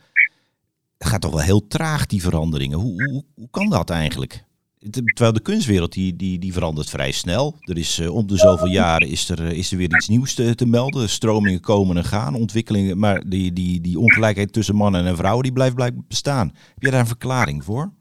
[0.98, 2.80] Het gaat toch wel heel traag, die veranderingen.
[2.80, 4.44] Hoe, hoe, hoe kan dat eigenlijk?
[4.90, 7.56] Terwijl de kunstwereld die, die, die verandert vrij snel.
[7.60, 10.56] Er is uh, om de zoveel jaren is er, is er weer iets nieuws te,
[10.56, 11.10] te melden.
[11.10, 13.00] Stromingen komen en gaan, ontwikkelingen.
[13.00, 16.48] Maar die, die, die ongelijkheid tussen mannen en vrouwen die blijft, blijft bestaan.
[16.48, 17.92] Heb jij daar een verklaring voor?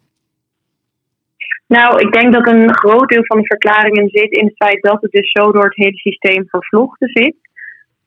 [1.66, 5.02] Nou, ik denk dat een groot deel van de verklaringen zit in het feit dat
[5.02, 7.36] het dus zo door het hele systeem vervlochten zit.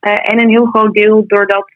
[0.02, 1.72] Uh, en een heel groot deel doordat,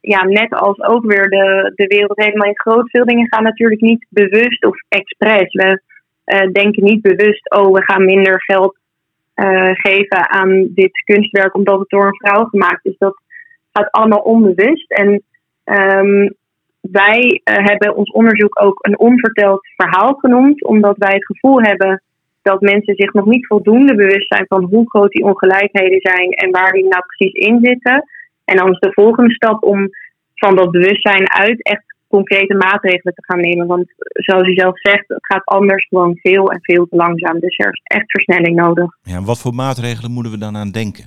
[0.00, 3.80] ja, net als ook weer de, de wereld helemaal in groot, veel dingen gaan natuurlijk
[3.80, 5.52] niet bewust of expres.
[5.52, 5.82] We
[6.28, 8.76] uh, denken niet bewust, oh, we gaan minder geld
[9.34, 12.98] uh, geven aan dit kunstwerk omdat het door een vrouw gemaakt is.
[12.98, 13.20] Dat
[13.72, 14.90] gaat allemaal onbewust.
[14.90, 15.22] En
[15.64, 16.34] um,
[16.80, 22.02] wij uh, hebben ons onderzoek ook een onverteld verhaal genoemd, omdat wij het gevoel hebben
[22.42, 26.50] dat mensen zich nog niet voldoende bewust zijn van hoe groot die ongelijkheden zijn en
[26.50, 28.04] waar die nou precies in zitten.
[28.44, 29.88] En dan is de volgende stap om
[30.34, 33.66] van dat bewustzijn uit echt concrete maatregelen te gaan nemen.
[33.66, 37.40] Want zoals u zelf zegt, het gaat anders gewoon veel en veel te langzaam.
[37.40, 38.98] Dus er is echt versnelling nodig.
[39.02, 41.04] Ja, en wat voor maatregelen moeten we dan aan denken?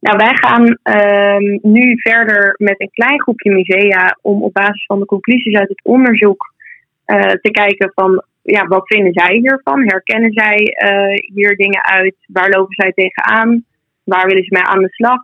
[0.00, 4.98] Nou, wij gaan uh, nu verder met een klein groepje musea om op basis van
[4.98, 6.54] de conclusies uit het onderzoek
[7.06, 9.82] uh, te kijken van ja, wat vinden zij hiervan?
[9.82, 12.14] Herkennen zij uh, hier dingen uit?
[12.26, 13.64] Waar lopen zij tegenaan?
[14.04, 15.20] Waar willen ze mee aan de slag?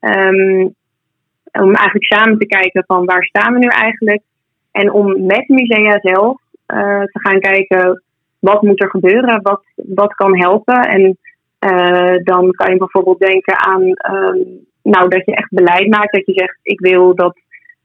[0.00, 0.74] Um,
[1.60, 4.22] om eigenlijk samen te kijken van waar staan we nu eigenlijk?
[4.70, 8.02] En om met musea zelf uh, te gaan kijken
[8.38, 9.42] wat moet er gebeuren?
[9.42, 10.80] Wat, wat kan helpen?
[10.80, 11.18] En
[11.60, 16.12] uh, dan kan je bijvoorbeeld denken aan um, nou, dat je echt beleid maakt.
[16.12, 17.38] Dat je zegt, ik wil dat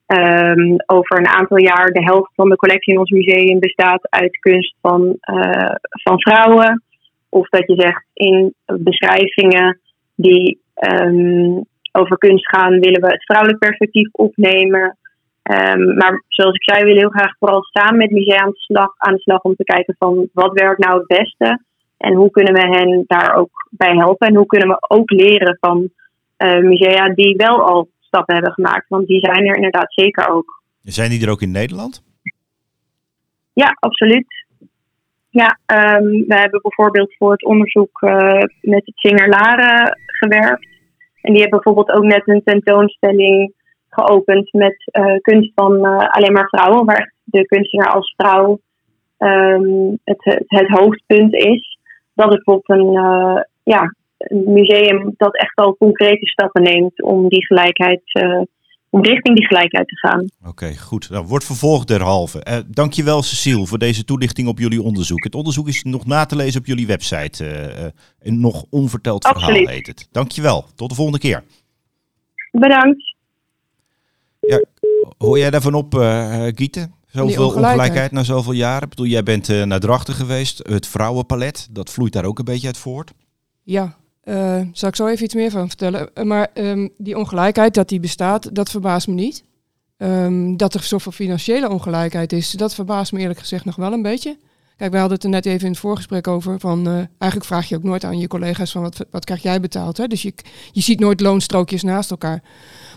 [0.07, 4.39] um, over een aantal jaar de helft van de collectie in ons museum bestaat uit
[4.39, 6.83] kunst van, uh, van vrouwen.
[7.29, 9.79] Of dat je zegt, in beschrijvingen
[10.15, 14.97] die um, over kunst gaan, willen we het vrouwelijk perspectief opnemen.
[15.43, 18.59] Um, maar zoals ik zei, we willen heel graag vooral samen met musea aan de,
[18.59, 21.59] slag, aan de slag om te kijken van wat werkt nou het beste.
[21.97, 24.27] En hoe kunnen we hen daar ook bij helpen?
[24.27, 25.89] En hoe kunnen we ook leren van
[26.37, 28.85] uh, musea die wel al stappen hebben gemaakt?
[28.87, 30.61] Want die zijn er inderdaad zeker ook.
[30.83, 32.03] Zijn die er ook in Nederland?
[33.53, 34.45] Ja, absoluut.
[35.29, 40.67] Ja, um, we hebben bijvoorbeeld voor het onderzoek uh, met het Singerlaren gewerkt.
[41.21, 43.53] En die hebben bijvoorbeeld ook net een tentoonstelling
[43.89, 48.59] geopend met uh, kunst van uh, alleen maar vrouwen, waar de kunstenaar als vrouw
[49.17, 51.79] um, het, het, het, hoofdpunt is.
[52.13, 57.29] Dat het bijvoorbeeld een, uh, ja, een museum dat echt al concrete stappen neemt om
[57.29, 58.41] die gelijkheid, uh,
[58.91, 60.19] om richting die gelijkheid te gaan.
[60.39, 61.09] Oké, okay, goed.
[61.09, 62.45] Nou, wordt vervolgd derhalve.
[62.49, 65.23] Uh, dankjewel Cecile voor deze toelichting op jullie onderzoek.
[65.23, 67.45] Het onderzoek is nog na te lezen op jullie website.
[67.45, 67.85] Uh,
[68.19, 69.69] een nog onverteld verhaal Absoluut.
[69.69, 70.07] heet het.
[70.11, 70.65] Dankjewel.
[70.75, 71.43] Tot de volgende keer.
[72.51, 73.15] Bedankt.
[74.39, 74.63] Ja,
[75.17, 76.89] hoor jij daarvan op, uh, Giete?
[77.05, 77.55] Zoveel ongelijkheid.
[77.55, 78.83] ongelijkheid na zoveel jaren.
[78.83, 80.67] Ik bedoel, jij bent uh, naar Drachten geweest.
[80.67, 83.11] Het vrouwenpalet, dat vloeit daar ook een beetje uit voort.
[83.63, 86.09] Ja, uh, zal ik zo even iets meer van vertellen.
[86.23, 89.43] Maar um, die ongelijkheid, dat die bestaat, dat verbaast me niet.
[89.97, 94.01] Um, dat er zoveel financiële ongelijkheid is, dat verbaast me eerlijk gezegd nog wel een
[94.01, 94.37] beetje.
[94.77, 96.59] Kijk, wij hadden het er net even in het voorgesprek over.
[96.59, 99.59] Van, uh, eigenlijk vraag je ook nooit aan je collega's van wat, wat krijg jij
[99.59, 99.97] betaald.
[99.97, 100.07] Hè?
[100.07, 100.33] Dus je,
[100.71, 102.43] je ziet nooit loonstrookjes naast elkaar.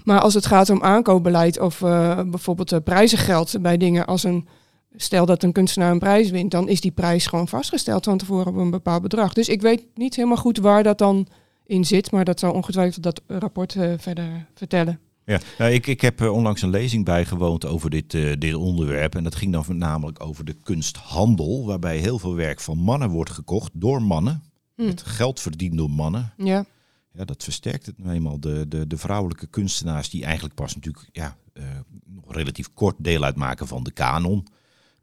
[0.04, 1.78] Maar als het gaat om aankoopbeleid of
[2.26, 4.48] bijvoorbeeld prijzengeld bij dingen als een.
[4.96, 8.46] Stel dat een kunstenaar een prijs wint, dan is die prijs gewoon vastgesteld van tevoren
[8.46, 9.32] op een bepaald bedrag.
[9.32, 11.26] Dus ik weet niet helemaal goed waar dat dan
[11.66, 15.00] in zit, maar dat zal ongetwijfeld dat rapport uh, verder vertellen.
[15.24, 19.14] Ja, nou, ik, ik heb onlangs een lezing bijgewoond over dit, uh, dit onderwerp.
[19.14, 23.30] En dat ging dan namelijk over de kunsthandel, waarbij heel veel werk van mannen wordt
[23.30, 24.42] gekocht door mannen.
[24.76, 24.86] Hm.
[24.86, 26.32] Het geld verdient door mannen.
[26.36, 26.64] Ja.
[27.12, 28.40] Ja, dat versterkt het nou eenmaal.
[28.40, 31.64] De, de, de vrouwelijke kunstenaars die eigenlijk pas natuurlijk ja, uh,
[32.06, 34.46] nog relatief kort deel uitmaken van de kanon.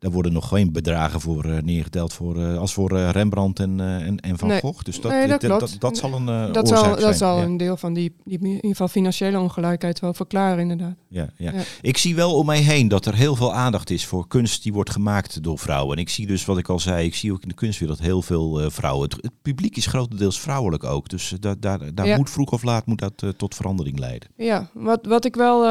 [0.01, 3.79] Daar worden nog geen bedragen voor uh, neergeteld voor, uh, als voor uh, Rembrandt en,
[3.79, 4.59] en, en Van nee.
[4.59, 4.83] Gogh.
[4.83, 6.99] Dus dat, nee, dat, dat, dat, dat zal een dat oorzaak zal, zijn.
[6.99, 7.43] Dat zal ja.
[7.43, 10.95] een deel van die, die in ieder geval financiële ongelijkheid wel verklaren inderdaad.
[11.07, 11.51] Ja, ja.
[11.51, 14.63] ja, Ik zie wel om mij heen dat er heel veel aandacht is voor kunst
[14.63, 15.95] die wordt gemaakt door vrouwen.
[15.95, 18.21] En ik zie dus, wat ik al zei, ik zie ook in de kunstwereld heel
[18.21, 19.03] veel vrouwen.
[19.09, 21.09] Het, het, publiek is grotendeels vrouwelijk ook.
[21.09, 22.17] Dus daar, daar, daar Ja.
[22.17, 24.29] moet vroeg of laat moet dat tot verandering leiden.
[24.35, 25.63] Ja, wat, wat ik wel,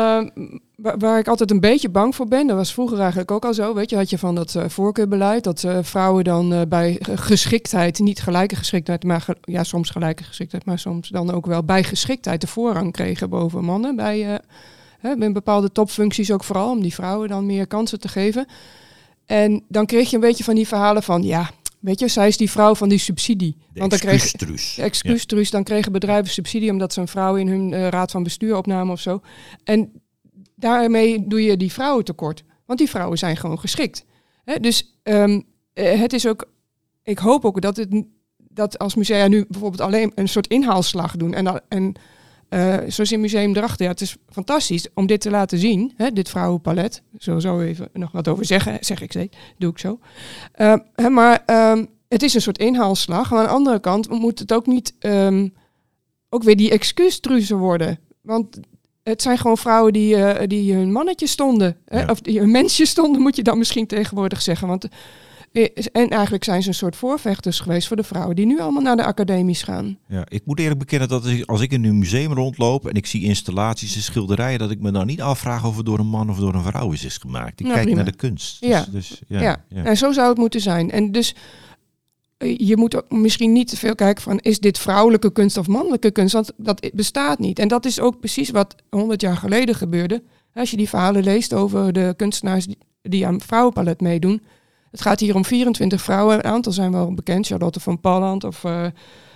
[0.98, 3.74] waar, ik altijd een beetje bang voor ben, dat was vroeger eigenlijk ook al zo,
[3.74, 8.22] weet je, had je van dat uh, voorkeurbeleid, dat uh, vrouwen dan bij geschiktheid, niet
[8.22, 12.40] gelijke geschiktheid, maar ge ja, soms gelijke geschiktheid, maar soms dan ook wel bij geschiktheid
[12.40, 14.40] de voorrang kregen boven mannen, bij,
[14.98, 18.46] hè, bij bepaalde topfuncties ook vooral, om die vrouwen dan meer kansen te geven.
[19.26, 22.36] En dan kreeg je een beetje van die verhalen van, ja, Weet je, zij is
[22.36, 23.56] die vrouw van die subsidie.
[23.72, 24.34] De Want dan kreeg
[24.76, 25.50] excuustruus, ja.
[25.50, 28.92] dan kregen bedrijven subsidie omdat ze een vrouw in hun uh, raad van bestuur opnamen
[28.92, 29.20] of zo.
[29.64, 29.92] En
[30.60, 32.44] daarmee doe je die vrouwen tekort.
[32.66, 34.04] Want die vrouwen zijn gewoon geschikt.
[34.60, 36.50] Dus um, eh, het is ook,
[37.02, 38.04] ik hoop ook dat, het,
[38.36, 41.34] dat als musea nu bijvoorbeeld alleen een soort inhaalslag doen.
[41.34, 41.94] En, en
[42.48, 45.92] eh, zoals in Museum Drachten, ja, het is fantastisch om dit te laten zien.
[46.12, 47.02] Dit vrouwenpalet.
[47.18, 49.36] Zo even nog wat over zeggen, zeg ik steeds.
[49.58, 49.98] Doe ik zo.
[50.52, 53.30] Eh, hè, maar ehm, het is een soort inhaalslag.
[53.30, 55.48] Maar aan de andere kant moet het ook niet ehm,
[56.28, 57.98] ook weer die excuustruzen worden.
[58.20, 58.60] Want
[59.10, 61.76] het zijn gewoon vrouwen die, eh, die hun mannetje stonden.
[61.86, 62.00] Hè?
[62.00, 62.06] Ja.
[62.10, 64.68] Of die hun mensje stonden, moet je dan misschien tegenwoordig zeggen.
[64.68, 64.88] Want,
[65.52, 68.82] eh, en eigenlijk zijn ze een soort voorvechters geweest voor de vrouwen die nu allemaal
[68.82, 69.98] naar de academies gaan.
[70.08, 73.22] Ja, ik moet eerlijk bekennen dat als ik- in een museum rondloop en ik zie
[73.24, 76.38] installaties en schilderijen, dat ik me dan niet afvraag of het door een man of
[76.38, 77.60] door een vrouw is, is gemaakt.
[77.60, 78.02] Ik Nou, kijk prima.
[78.02, 78.60] naar de kunst.
[78.60, 78.84] Dus, Ja.
[78.90, 79.84] dus, ja, Ja, ja.
[79.84, 80.90] en zo zou het moeten zijn.
[80.90, 81.34] En dus
[82.46, 86.10] je moet ook misschien niet te veel kijken van is dit vrouwelijke kunst of mannelijke
[86.10, 87.58] kunst, want dat bestaat niet.
[87.58, 90.22] En dat is ook precies wat 100 jaar geleden gebeurde.
[90.54, 92.66] Als je die verhalen leest over de kunstenaars
[93.02, 94.42] die, aan vrouwenpalet meedoen.
[94.90, 96.34] Het gaat hier om 24 vrouwen.
[96.36, 98.86] Een aantal zijn wel bekend, Charlotte van Palland of eh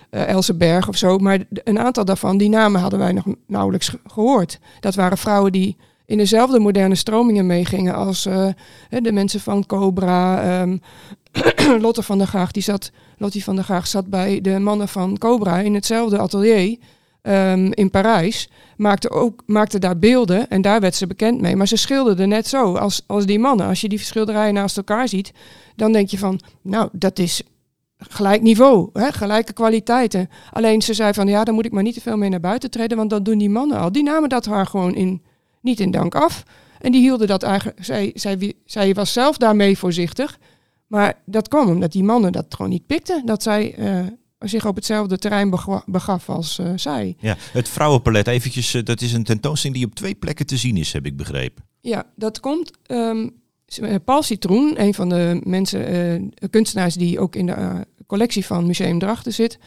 [0.09, 1.17] eh, Else Berg of zo.
[1.17, 4.59] Maar een aantal daarvan, die namen hadden wij nog nauwelijks ge- gehoord.
[4.79, 8.47] Dat waren vrouwen die in dezelfde moderne stromingen meegingen als eh,
[8.89, 10.41] de mensen van Cobra.
[10.41, 10.77] ehm,
[11.81, 15.17] Lotte van der Graag, die zat, Lottie van der Graag zat bij de mannen van
[15.17, 16.77] Cobra in hetzelfde atelier
[17.21, 18.49] ehm, in Parijs.
[18.77, 21.55] Maakte, ook, maakte daar beelden en daar werd ze bekend mee.
[21.55, 23.67] Maar ze schilderde net zo als, als die mannen.
[23.67, 25.31] Als je die schilderijen naast elkaar ziet,
[25.75, 27.43] dan denk je van, nou, dat is
[27.97, 30.29] gelijk niveau, hè, gelijke kwaliteiten.
[30.51, 32.71] Alleen ze zei van, ja, dan moet ik maar niet te veel mee naar buiten
[32.71, 33.91] treden, want dat doen die mannen al.
[33.91, 35.21] Die namen dat haar gewoon in,
[35.65, 36.43] niet in dank af.
[36.79, 40.37] En die hielden dat eigenlijk, zij, zij, zij was zelf daarmee voorzichtig.
[40.87, 43.25] Maar dat kwam omdat die mannen dat gewoon niet pikten.
[43.25, 43.99] Dat zij eh,
[44.39, 47.15] zich op hetzelfde terrein bega- begaf als eh, zij.
[47.19, 50.77] Ja, het vrouwenpalet, eventjes, eh, dat is een tentoonstelling die op twee plekken te zien
[50.77, 51.63] is, heb ik begrepen.
[51.81, 52.71] Ja, dat komt.
[52.85, 53.29] ehm,
[53.81, 58.99] eh, Paul Citroen, een van de mensen, kunstenaars die ook in de collectie van Museum
[58.99, 59.59] Drachten zit,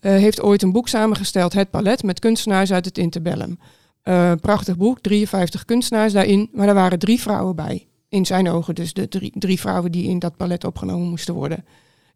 [0.00, 3.58] heeft ooit een boek samengesteld, Het Palet, met kunstenaars uit het interbellum.
[4.04, 7.86] Eh, prachtig boek, 53 kunstenaars daarin, maar er waren drie vrouwen bij.
[8.08, 11.64] In zijn ogen dus de drie, drie vrouwen die in dat palet opgenomen moesten worden.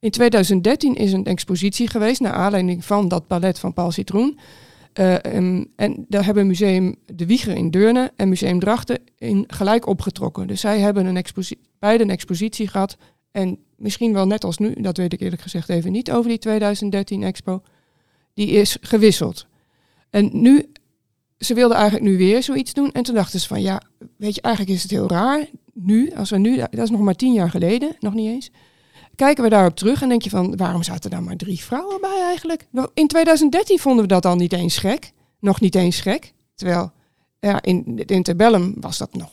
[0.01, 4.39] In 2013 is een expositie geweest naar aanleiding van dat palet van Paul Citroen.
[4.93, 9.87] Eh, em, en daar hebben Museum De Wieger in Deurne en Museum Drachten in gelijk
[9.87, 10.47] opgetrokken.
[10.47, 11.25] Dus zij hebben een
[11.79, 12.97] beide een expositie gehad.
[13.31, 16.39] En misschien wel net als nu, dat weet ik eerlijk gezegd even niet over die
[16.39, 17.63] 2013 expo.
[18.35, 19.47] Die is gewisseld.
[20.11, 20.71] En nu,
[21.39, 22.93] ze wilden eigenlijk nu weer zoiets doen.
[22.93, 23.83] En toen dachten ze van ja,
[24.17, 25.47] weet je, eigenlijk is het heel raar.
[25.73, 28.51] Nu, als we nu, dat is nog maar tien jaar geleden, nog niet eens.
[29.15, 32.21] Kijken we daarop terug en denk je van, waarom zaten daar maar drie vrouwen bij
[32.23, 32.67] eigenlijk?
[32.95, 35.13] In 2013 vonden we dat al niet eens gek.
[35.41, 36.33] Nog niet eens gek.
[36.55, 36.93] Terwijl,
[37.41, 39.31] ja, in het interbellum was dat nog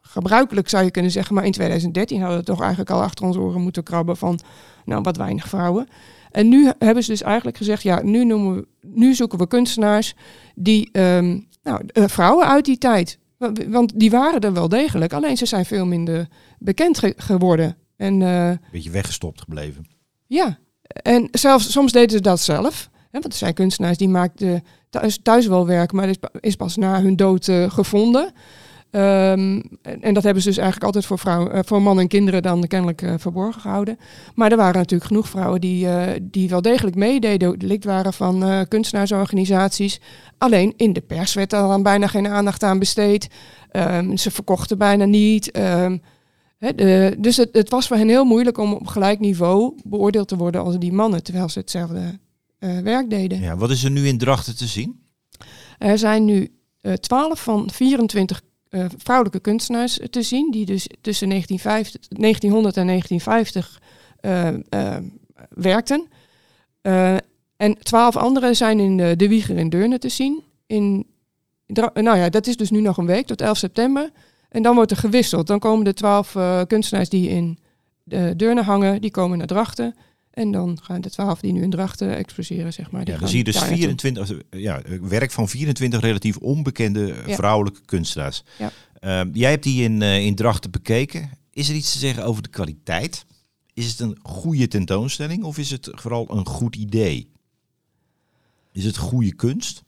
[0.00, 1.34] gebruikelijk, zou je kunnen zeggen.
[1.34, 4.40] Maar in 2013 hadden we toch eigenlijk al achter ons oren moeten krabben van,
[4.84, 5.88] nou, wat weinig vrouwen.
[6.34, 10.14] En nu hebben ze dus eigenlijk gezegd, ja, nu, noemen we, nu zoeken we kunstenaars
[10.54, 13.18] die, ehm, nou, eh, vrouwen uit die tijd.
[13.36, 17.76] Wa- Want die waren er wel degelijk, alleen ze zijn veel minder bekend ge- geworden.
[17.96, 19.86] En eh, Beetje weggestopt gebleven.
[20.26, 22.88] ja, en zelfs soms deden ze dat zelf.
[23.10, 27.02] Hè, want er zijn kunstenaars die maakten thuis, thuis wel werk, maar is pas na
[27.02, 28.32] hun dood eh, gevonden.
[28.94, 29.60] Ehm,
[30.00, 32.66] en, dat hebben ze dus eigenlijk altijd voor, vrouwen, eh, voor mannen en kinderen dan
[32.66, 33.98] kennelijk eh, verborgen gehouden.
[34.34, 38.66] Maar er waren natuurlijk genoeg vrouwen die, eh, die wel degelijk meededen, lid waren van
[38.68, 40.00] kunstenaarsorganisaties.
[40.38, 43.28] Alleen in de pers werd er dan bijna geen aandacht aan besteed.
[43.70, 45.50] Ehm, ze verkochten bijna niet.
[45.50, 45.98] Ehm,
[46.58, 50.36] de- dus het, het was voor hen heel moeilijk om op gelijk niveau beoordeeld te
[50.36, 52.18] worden als die mannen, terwijl ze hetzelfde
[52.82, 53.40] werk deden.
[53.40, 55.00] Ja, wat is er nu in Drachten te zien?
[55.78, 56.48] Er zijn nu
[56.80, 58.40] eh 12 van 24
[58.74, 63.80] eh, vrouwelijke kunstenaars te zien, die dus tussen 1950, 1900 en 1950
[64.20, 65.02] eh, eh,
[65.48, 66.06] werkten.
[67.56, 70.42] En 12 anderen zijn in de, de Wieger in Deurne te zien.
[70.66, 71.06] In,
[71.94, 74.10] nou ja, dat is dus nu nog een week, tot 11 september.
[74.48, 75.46] En dan wordt er gewisseld.
[75.46, 77.58] Dan komen de 12 eh, kunstenaars die in
[78.02, 79.94] de Deurne hangen, die komen naar Drachten.
[80.34, 83.08] En dan gaan de 12 die nu in Drachten exposeren, zeg maar.
[83.08, 83.78] Ja, dan zie je dus daar naartoe.
[83.84, 87.34] 24, eh, ja, werk van 24 relatief onbekende Ja.
[87.34, 88.42] vrouwelijke kunstenaars.
[88.58, 88.72] Ja.
[89.00, 91.30] Ehm, jij hebt die in, eh, in Drachten bekeken.
[91.52, 93.24] Is er iets te zeggen over de kwaliteit?
[93.74, 97.30] Is het een goede tentoonstelling of is het vooral een goed idee?
[98.72, 99.82] Is het goede kunst?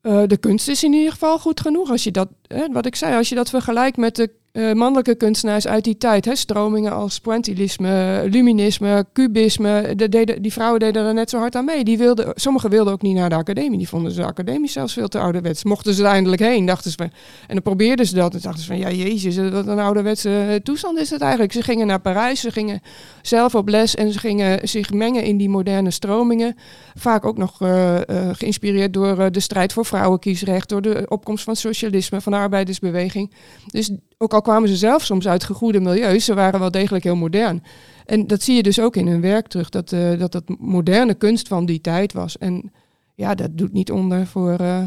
[0.00, 1.90] Eh, de kunst is in ieder geval goed genoeg.
[1.90, 5.14] Als je dat, hè, wat ik zei, als je dat vergelijkt met de eh, mannelijke
[5.14, 6.24] kunstenaars uit die tijd.
[6.24, 6.36] Hè?
[6.36, 9.92] Stromingen als pointillisme, luminisme, cubisme.
[9.96, 11.84] De, die vrouwen deden er net zo hard aan mee.
[11.84, 13.78] Die wilden, sommigen wilden ook niet naar de academie.
[13.78, 15.64] Die vonden ze de academie zelfs veel te ouderwets.
[15.64, 17.02] Mochten ze er eindelijk heen, dachten ze.
[17.02, 17.10] En
[17.46, 18.34] dan probeerden ze dat.
[18.34, 21.52] En dachten ze van, ja jezus, wat een ouderwetse toestand is het eigenlijk.
[21.52, 22.80] Ze gingen naar Parijs, ze gingen
[23.22, 26.56] zelf op les en ze gingen zich mengen in die moderne stromingen.
[26.94, 31.56] Vaak ook nog uh, uh, geïnspireerd door de strijd voor vrouwenkiesrecht, door de opkomst van
[31.56, 33.32] socialisme, van de arbeidersbeweging.
[33.66, 37.16] Dus ook al kwamen ze zelf soms uit gegoede milieus, ze waren wel degelijk heel
[37.16, 37.62] modern.
[38.04, 41.48] En dat zie je dus ook in hun werk terug, dat uh, dat, moderne kunst
[41.48, 42.38] van die tijd was.
[42.38, 42.72] En
[43.14, 44.84] ja, dat doet niet onder voor uh,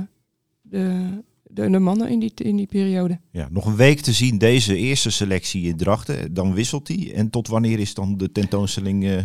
[0.61, 1.07] de,
[1.43, 3.19] de, de, mannen in die, in die periode.
[3.31, 7.13] Ja, nog een week te zien deze eerste selectie in Drachten, dan wisselt die.
[7.13, 9.03] En tot wanneer is dan de tentoonstelling...
[9.03, 9.17] Uh...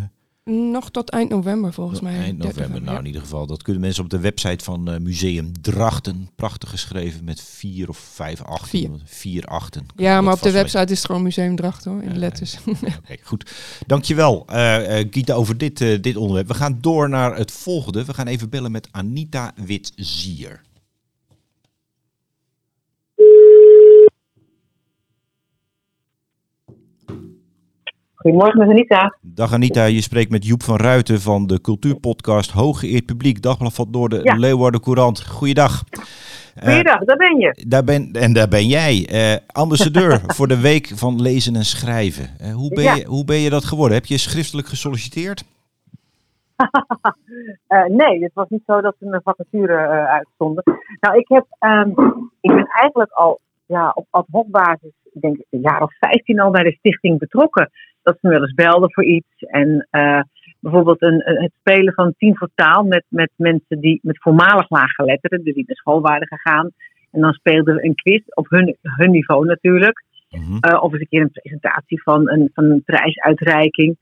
[0.51, 2.19] Nog tot eind november volgens mij.
[2.19, 2.99] Eind november, nou ja.
[2.99, 3.47] in ieder geval.
[3.47, 6.29] Dat kunnen mensen op de website van uh, Museum Drachten.
[6.35, 8.69] Prachtig geschreven met vier of vijf achten.
[8.69, 9.87] Vier, vier achten.
[9.97, 12.59] Ja, maar op de website is het gewoon Museum Drachten hoor, in ja, letters.
[12.65, 13.51] Ja, okay, goed.
[13.87, 16.49] Dankjewel uh, uh, Gita over dit, uh, dit onderwerp.
[16.49, 18.05] We gaan door naar het volgende.
[18.05, 20.63] We gaan even bellen met Anita Witzier.
[28.27, 29.17] Goedemorgen met Anita.
[29.21, 33.89] Dag Anita, je spreekt met Joep van Ruiten van de cultuurpodcast Hooggeëerd Publiek, Dagblad van
[33.91, 34.35] Noorden, ja.
[34.35, 35.27] Leeuwarden Courant.
[35.27, 35.83] Goeiedag.
[36.63, 37.65] Goeiedag, uh, daar ben je.
[37.69, 42.29] Daar ben, en daar ben jij, uh, ambassadeur voor de Week van Lezen en Schrijven.
[42.41, 42.95] Uh, hoe, ben ja.
[42.95, 43.97] je, hoe ben je dat geworden?
[43.97, 45.45] Heb je schriftelijk gesolliciteerd?
[48.01, 50.63] nee, het was niet zo dat er een vacature uitstonden.
[51.01, 51.89] Nou, ik, heb, um,
[52.41, 56.41] ik ben eigenlijk al ja, op ad hoc basis, ik denk een jaar of 15
[56.41, 57.71] al bij de stichting betrokken
[58.07, 59.27] dat ze me wel eens belden voor iets.
[59.39, 60.21] En uh,
[60.61, 65.45] bijvoorbeeld een, het spelen van tien voor taal met, met mensen die met voormalig laaggeletterden,
[65.45, 66.71] dus die naar school waren gegaan.
[67.13, 70.05] En dan speelden we een quiz op hun, hun niveau natuurlijk.
[70.31, 70.59] Mm-hmm.
[70.61, 73.97] Uh, of eens een keer een presentatie van een, van een prijsuitreiking.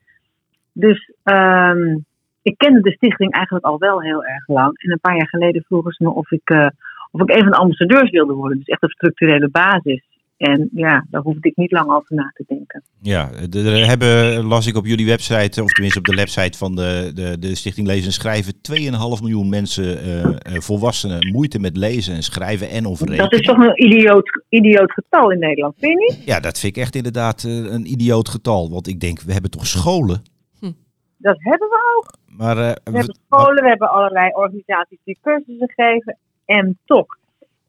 [0.72, 2.05] Dus um,
[2.42, 4.78] ik kende de stichting eigenlijk al wel heel erg lang.
[4.78, 6.66] En een paar jaar geleden vroegen ze me of ik, uh,
[7.11, 8.59] of ik een van de ambassadeurs wilde worden.
[8.59, 10.05] Dus echt op structurele basis.
[10.45, 12.82] En ja, daar hoefde ik niet lang over na te denken.
[13.01, 17.11] Ja, er hebben, las ik op jullie website, of tenminste op de website van de,
[17.14, 22.22] de, de Stichting Lezen en Schrijven, 2,5 miljoen mensen, uh, volwassenen, moeite met lezen en
[22.22, 23.18] schrijven en of rekenen.
[23.18, 26.24] Dat is toch een idioot, idioot getal in Nederland, vind je niet?
[26.26, 28.70] Ja, dat vind ik echt inderdaad een idioot getal.
[28.70, 30.22] Want ik denk, we hebben toch scholen?
[30.59, 30.72] Hm.
[31.16, 32.14] Dat hebben we ook.
[32.26, 37.18] Maar, uh, we hebben scholen, we hebben allerlei organisaties die cursussen geven en toch.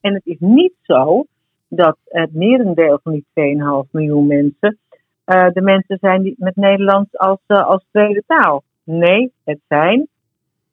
[0.02, 1.26] En het is niet zo
[1.68, 3.26] dat het merendeel van die
[3.86, 4.80] 2,5 miljoen mensen
[5.26, 8.64] uh, de mensen zijn die met Nederlands als, uh, als tweede taal.
[8.84, 10.08] Nee, het zijn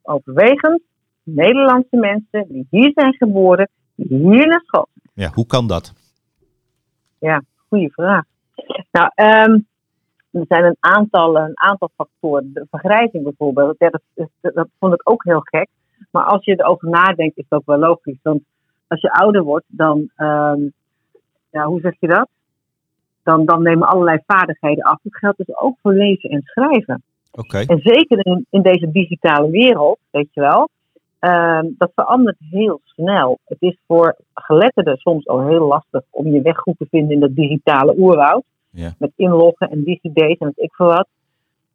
[0.02, 0.82] overwegend
[1.22, 5.92] Nederlandse mensen die hier zijn geboren, die hier naar school Ja, hoe kan dat?
[7.18, 8.24] Ja, goede vraag.
[8.90, 9.66] Nou, um,
[10.30, 12.50] er zijn een aantal, een aantal factoren.
[12.52, 15.68] De vergrijzing bijvoorbeeld, dat, dat, dat vond ik ook heel gek.
[16.10, 18.18] Maar als je erover nadenkt, is ook wel logisch.
[18.22, 18.42] Want
[18.86, 20.72] als je ouder wordt, dan um,
[21.52, 22.28] ja, hoe zeg je dat?
[23.22, 24.98] Dan, dan nemen allerlei vaardigheden af.
[25.02, 27.02] Dat geldt dus ook voor lezen en schrijven.
[27.32, 27.64] Okay.
[27.64, 30.68] En zeker in, in deze digitale wereld, weet je wel,
[31.20, 33.38] uh, dat verandert heel snel.
[33.44, 37.20] Het is voor geletterden soms al heel lastig om je weg goed te vinden in
[37.20, 38.42] dat digitale oerwoud.
[38.70, 38.94] Ja.
[38.98, 41.08] Met inloggen en DigiDates en weet ik veel wat.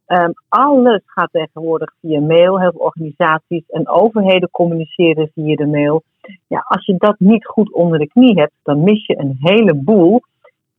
[0.08, 2.60] Um, alles gaat tegenwoordig via mail.
[2.60, 6.02] Heel veel organisaties en overheden communiceren via de mail.
[6.46, 10.20] Ja, als je dat niet goed onder de knie hebt, dan mis je een heleboel.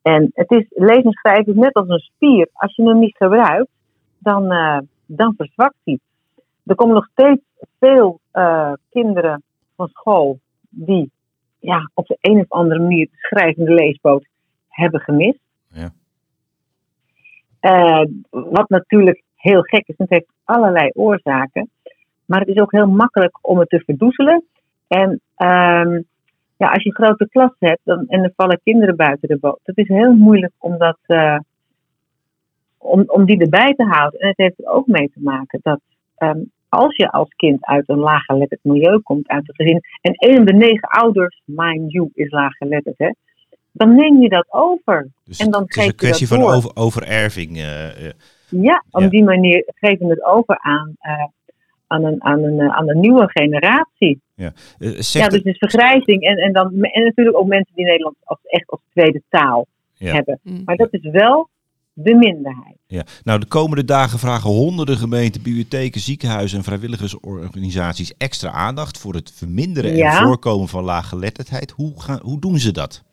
[0.01, 0.65] En het is,
[1.09, 2.49] schrijven is net als een spier.
[2.53, 3.69] Als je hem niet gebruikt,
[4.17, 5.99] dan, uh, dan verzwakt hij.
[6.65, 7.41] Er komen nog steeds
[7.80, 9.43] veel uh, kinderen
[9.75, 11.11] van school die
[11.59, 14.25] ja, op de een of andere manier de schrijvende leesboot
[14.67, 15.39] hebben gemist.
[15.67, 15.91] Ja.
[17.62, 21.70] Uh, wat natuurlijk heel gek is, het heeft allerlei oorzaken.
[22.26, 24.43] Maar het is ook heel makkelijk om het te verdoezelen.
[24.88, 26.05] En um,
[26.57, 29.60] ja, als je een grote klas hebt dan, en er vallen kinderen buiten de boot,
[29.64, 31.39] dat is heel moeilijk om, dat, uh,
[32.78, 34.20] om, om die erbij te houden.
[34.20, 35.80] En het heeft er ook mee te maken dat
[36.18, 40.39] um, als je als kind uit een laaggeletterd milieu komt, uit het gezin, en een
[40.39, 43.12] op de negen ouders, mind you, is laaggeletterd, hè,
[43.72, 45.07] dan neem je dat over.
[45.26, 47.57] Dus en dan het is een kwestie van over, overerving.
[47.57, 48.11] Uh, uh,
[48.49, 49.07] ja, op ja.
[49.07, 51.26] die manier geven we het over aan, uh,
[51.88, 54.22] aan, een, aan, een, aan een nieuwe generatie.
[54.36, 54.89] Ja, ja
[55.28, 56.24] dus het is vergrijzing.
[56.24, 60.13] En, en, dan, en natuurlijk ook mensen die Nederlands als, echt als tweede taal ja.
[60.13, 60.39] hebben.
[60.43, 60.61] Mm.
[60.65, 61.49] Maar dat is wel
[61.93, 62.78] de minderheid.
[62.88, 63.03] Ja.
[63.24, 69.32] Nou, de komende dagen vragen honderden gemeenten, bibliotheken, ziekenhuizen en vrijwilligersorganisaties extra aandacht voor het
[69.36, 70.20] verminderen Ja.
[70.20, 71.72] en voorkomen van laaggeletterdheid.
[71.72, 73.03] Hoe, gaan, hoe doen ze dat?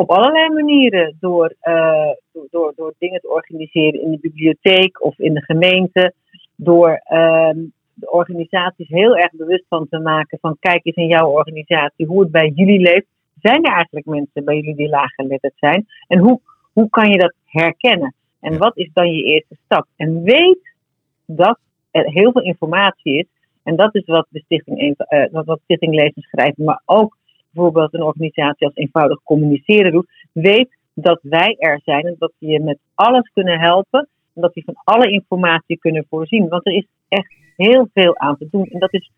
[0.00, 1.16] Op allerlei manieren.
[1.20, 6.14] Door, eh, door, door, door dingen te organiseren in de bibliotheek of in de gemeente.
[6.56, 7.58] Door ehm,
[7.94, 12.20] de organisaties heel erg bewust van te maken van kijk eens in jouw organisatie hoe
[12.20, 13.06] het bij jullie leeft.
[13.40, 15.86] Zijn er eigenlijk mensen bij jullie die laaggeletterd zijn?
[16.08, 16.40] En hoe,
[16.72, 18.14] hoe kan je dat herkennen?
[18.40, 19.86] En wat is dan je eerste stap?
[19.96, 20.74] En weet
[21.26, 21.58] dat
[21.90, 23.26] er heel veel informatie is.
[23.62, 27.16] En dat is wat de Stichting, uh, wat Stichting Lezen Schrijven, maar ook
[27.52, 30.10] bijvoorbeeld een organisatie als eenvoudig communiceren doet.
[30.32, 34.08] Weet dat wij er zijn en dat we je met alles kunnen helpen.
[34.34, 36.48] En dat we van alle informatie kunnen voorzien.
[36.48, 38.66] Want er is echt heel veel aan te doen.
[38.66, 39.10] En dat is,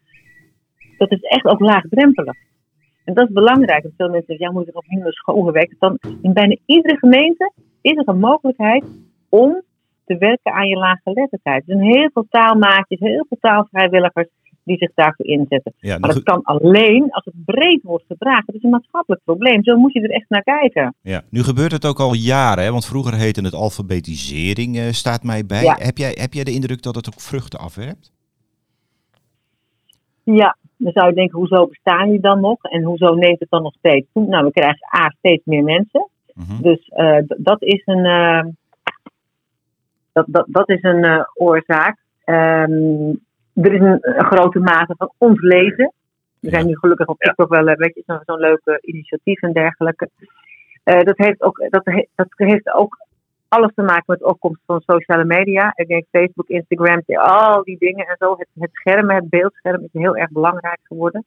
[0.98, 2.36] dat is echt ook laagdrempelig.
[3.04, 3.82] En dat is belangrijk.
[3.82, 5.74] Want veel mensen zeggen, ja, moet er opnieuw naar school gewerkt.
[5.78, 8.84] Dan in bijna iedere gemeente is er een mogelijkheid
[9.28, 9.62] om
[10.04, 11.68] te werken aan je laaggeletterdheid.
[11.68, 14.28] Er zijn heel veel taalmaatjes, heel veel taalvrijwilligers
[14.64, 15.74] die zich daarvoor inzetten.
[15.80, 18.44] maar dat kan alleen als het breed wordt gedragen.
[18.46, 19.64] Het is een maatschappelijk probleem.
[19.64, 20.94] Zo moet je er echt naar kijken.
[21.02, 22.70] Ja, nu gebeurt het ook al jaren, hè?
[22.70, 25.74] want vroeger heette het alfabetisering, uh, staat mij bij.
[25.78, 28.12] Heb, jij, heb jij de indruk dat het ook vruchten afwerpt?
[30.24, 32.62] Ja, dan zou je denken, hoezo bestaan die dan nog?
[32.62, 34.26] En hoezo neemt het dan nog steeds toe?
[34.26, 36.08] Nou, we krijgen A, steeds meer mensen.
[36.34, 36.62] Mhm.
[36.62, 38.44] Dus uh, dat is een, uh,
[40.12, 42.00] dat, dat, dat is een oorzaak.
[42.24, 43.20] Um,
[43.54, 45.92] er is een, een, grote mate van ontlezen.
[46.40, 50.08] Er zijn nu gelukkig op TikTok wel een beetje zo'n zo leuke initiatief en dergelijke.
[50.84, 52.96] dat, heeft ook, dat, he, dat heeft ook
[53.48, 55.72] alles te maken met de opkomst van sociale media.
[55.74, 58.34] Ik denk Facebook, Instagram, al die dingen en zo.
[58.38, 61.24] Het, het scherm, het beeldscherm is heel erg belangrijk geworden.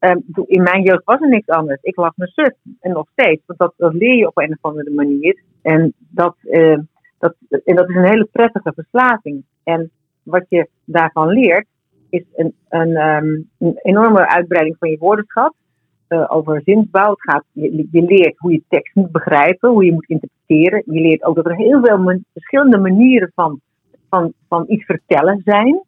[0.00, 1.82] Um, in mijn jeugd was er niks anders.
[1.82, 3.42] Ik las mijn zus en nog steeds.
[3.46, 5.42] Want dat, dat leer je op een of andere manier.
[5.62, 6.78] En dat, uh,
[7.18, 9.44] dat, en dat is een hele prettige verslaving.
[9.64, 9.90] En
[10.22, 11.66] wat je daarvan leert,
[12.10, 12.96] is een, een,
[13.58, 15.54] een enorme uitbreiding van je woordenschat.
[16.08, 17.14] Uh, over zinsbouw.
[17.16, 20.82] Gaat, je, je, leert hoe je tekst moet begrijpen, hoe je moet interpreteren.
[20.86, 23.60] Je leert ook dat er heel veel verschillende manieren van,
[24.10, 25.82] van, van iets vertellen zijn.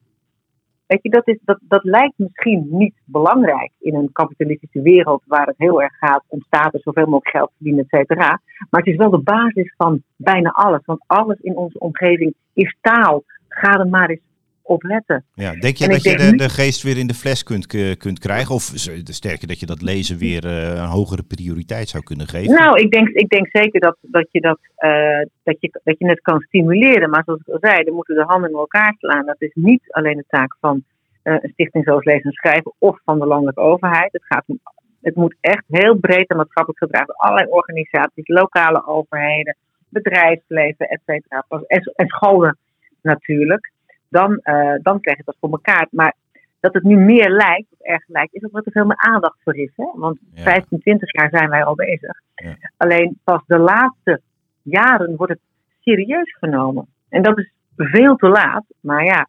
[0.86, 5.46] Weet je, dat, is, dat, dat lijkt misschien niet belangrijk in een kapitalistische wereld waar
[5.46, 8.40] het heel erg gaat om status, zoveel mogelijk geld verdienen, et cetera.
[8.70, 10.80] Maar het is wel de basis van bijna alles.
[10.84, 13.22] Want alles in onze omgeving is taal.
[13.54, 14.20] Ga er maar eens
[14.62, 15.24] opletten.
[15.34, 18.54] Ja, denk je dat je de, de, geest weer in de fles kunt, kunt krijgen?
[18.54, 18.62] Of
[19.04, 22.54] sterker dat je dat lezen weer uh, een hogere prioriteit zou kunnen geven?
[22.54, 26.08] Nou, ik denk, ik denk zeker dat, dat, je dat, uh, dat, je, dat je
[26.08, 27.10] het kan stimuleren.
[27.10, 29.26] Maar zoals ik al zei, er moeten de handen in elkaar slaan.
[29.26, 30.84] Dat is niet alleen de taak van
[31.24, 34.12] uh, een stichting zoals Lezen en Schrijven of van de landelijke overheid.
[34.12, 34.60] Het, gaat om,
[35.02, 37.14] het moet echt heel breed en maatschappelijk gedragen.
[37.14, 39.56] Allerlei organisaties, lokale overheden,
[39.88, 41.44] bedrijfsleven, et cetera.
[41.48, 42.58] En, en scholen
[43.04, 43.72] natuurlijk
[44.08, 45.86] dan, uh, dan krijg je dat voor elkaar.
[45.90, 46.14] Maar
[46.60, 49.38] dat het nu meer lijkt, of erg lijkt, is ook dat er veel meer aandacht
[49.44, 49.70] voor is.
[49.76, 49.86] Hè?
[49.94, 50.42] Want ja.
[50.42, 52.20] 15, 20 jaar zijn wij al bezig.
[52.34, 52.56] Ja.
[52.76, 54.20] Alleen pas de laatste
[54.62, 55.42] jaren wordt het
[55.80, 56.86] serieus genomen.
[57.08, 58.64] En dat is veel te laat.
[58.80, 59.28] Maar ja,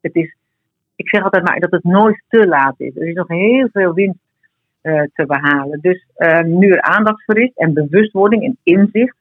[0.00, 0.36] het is,
[0.96, 2.96] ik zeg altijd maar dat het nooit te laat is.
[2.96, 4.18] Er is nog heel veel winst
[4.82, 5.80] uh, te behalen.
[5.80, 9.16] Dus uh, nu er aandacht voor is en bewustwording en inzicht.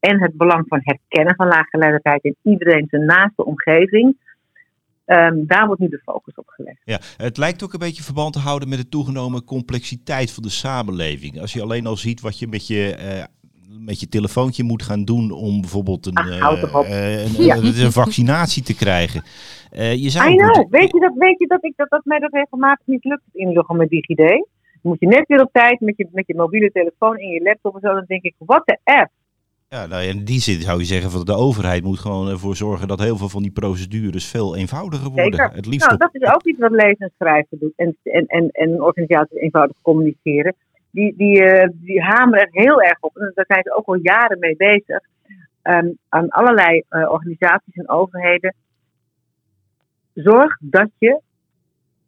[0.00, 4.16] En het belang van herkennen van laaggeletterdheid in iedereen zijn naaste omgeving
[5.10, 6.80] Um, daar wordt nu de focus op gelegd.
[6.84, 10.48] Ja, het lijkt ook een beetje verband te houden met de toegenomen complexiteit van de
[10.48, 11.40] samenleving.
[11.40, 13.24] Als je alleen al ziet wat je met je, uh,
[13.86, 17.56] met je telefoontje moet gaan doen om bijvoorbeeld een, Ach, uh, een, ja.
[17.56, 19.22] een, vaccinatie te krijgen.
[19.72, 20.70] Uh, je zou I know.
[20.70, 23.76] Weet je dat, weet je dat, ik, dat, dat mij dat regelmatig niet lukt, inloggen
[23.76, 24.16] met DigiD?
[24.16, 24.46] Dan
[24.82, 27.74] moet je net weer op tijd met je, met je mobiele telefoon en je laptop
[27.74, 27.94] en zo.
[27.94, 29.10] Dan denk ik, wat de app?
[29.70, 32.88] Ja, nou, in die zin zou je zeggen van de overheid moet gewoon ervoor zorgen
[32.88, 35.32] dat heel veel van die procedures veel eenvoudiger worden.
[35.32, 35.50] Zeker.
[35.54, 38.48] Het liefst nou, dat is ook iets wat lezen en schrijven doet en, en, en,
[38.50, 40.54] en organisaties eenvoudig communiceren.
[40.90, 43.16] Die, die, uh, die hameren er heel erg op.
[43.16, 45.00] En daar zijn ze ook al jaren mee bezig.
[45.62, 48.54] Um, aan allerlei uh, organisaties en overheden.
[50.14, 51.20] Zorg dat je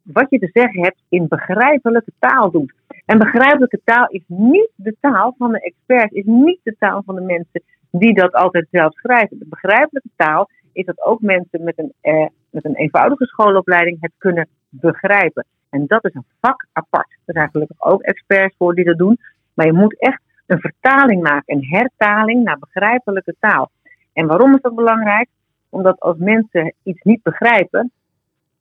[0.01, 2.73] wat je te zeggen hebt in begrijpelijke taal doet.
[3.11, 7.15] En begrijpelijke taal is niet de taal van de experts, is niet de taal van
[7.15, 9.39] de mensen die dat altijd zelf schrijven.
[9.39, 14.11] De begrijpelijke taal is dat ook mensen met een, eh, met een eenvoudige schoolopleiding het
[14.17, 15.45] kunnen begrijpen.
[15.69, 17.17] En dat is een vak apart.
[17.25, 19.17] Er zijn gelukkig ook experts voor die dat doen.
[19.53, 23.71] Maar je moet echt een vertaling maken, een hertaling naar begrijpelijke taal.
[24.13, 25.29] En waarom is dat belangrijk?
[25.69, 27.91] Omdat als mensen iets niet begrijpen,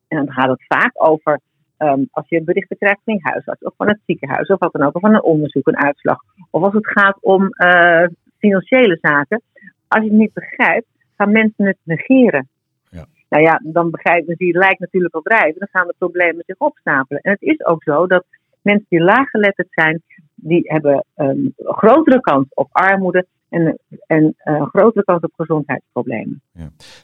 [0.08, 1.40] en dan gaat het vaak over
[1.82, 4.82] um, als je berichten krijgt van je huisarts of van het ziekenhuis of wat dan
[4.82, 6.18] ook, of van een onderzoek, een uitslag.
[6.50, 8.06] Of als het gaat om uh,
[8.38, 9.42] financiële zaken.
[9.88, 12.48] Als je het niet begrijpt, gaan mensen het negeren.
[12.88, 13.06] Ja.
[13.28, 16.58] Nou ja, dan begrijpen ze, het lijkt natuurlijk op drijven, dan gaan de problemen zich
[16.58, 17.22] opstapelen.
[17.22, 18.24] En het is ook zo dat
[18.62, 20.02] mensen die laaggeletterd zijn,
[20.34, 26.42] die hebben een grotere kans op armoede en, en eh, een grotere kans op gezondheidsproblemen.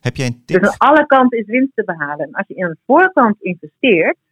[0.00, 0.60] Heb jij een tip?
[0.60, 2.26] Dus aan alle kanten is winst te behalen.
[2.26, 4.25] En als je in de voorkant investeert, Ja.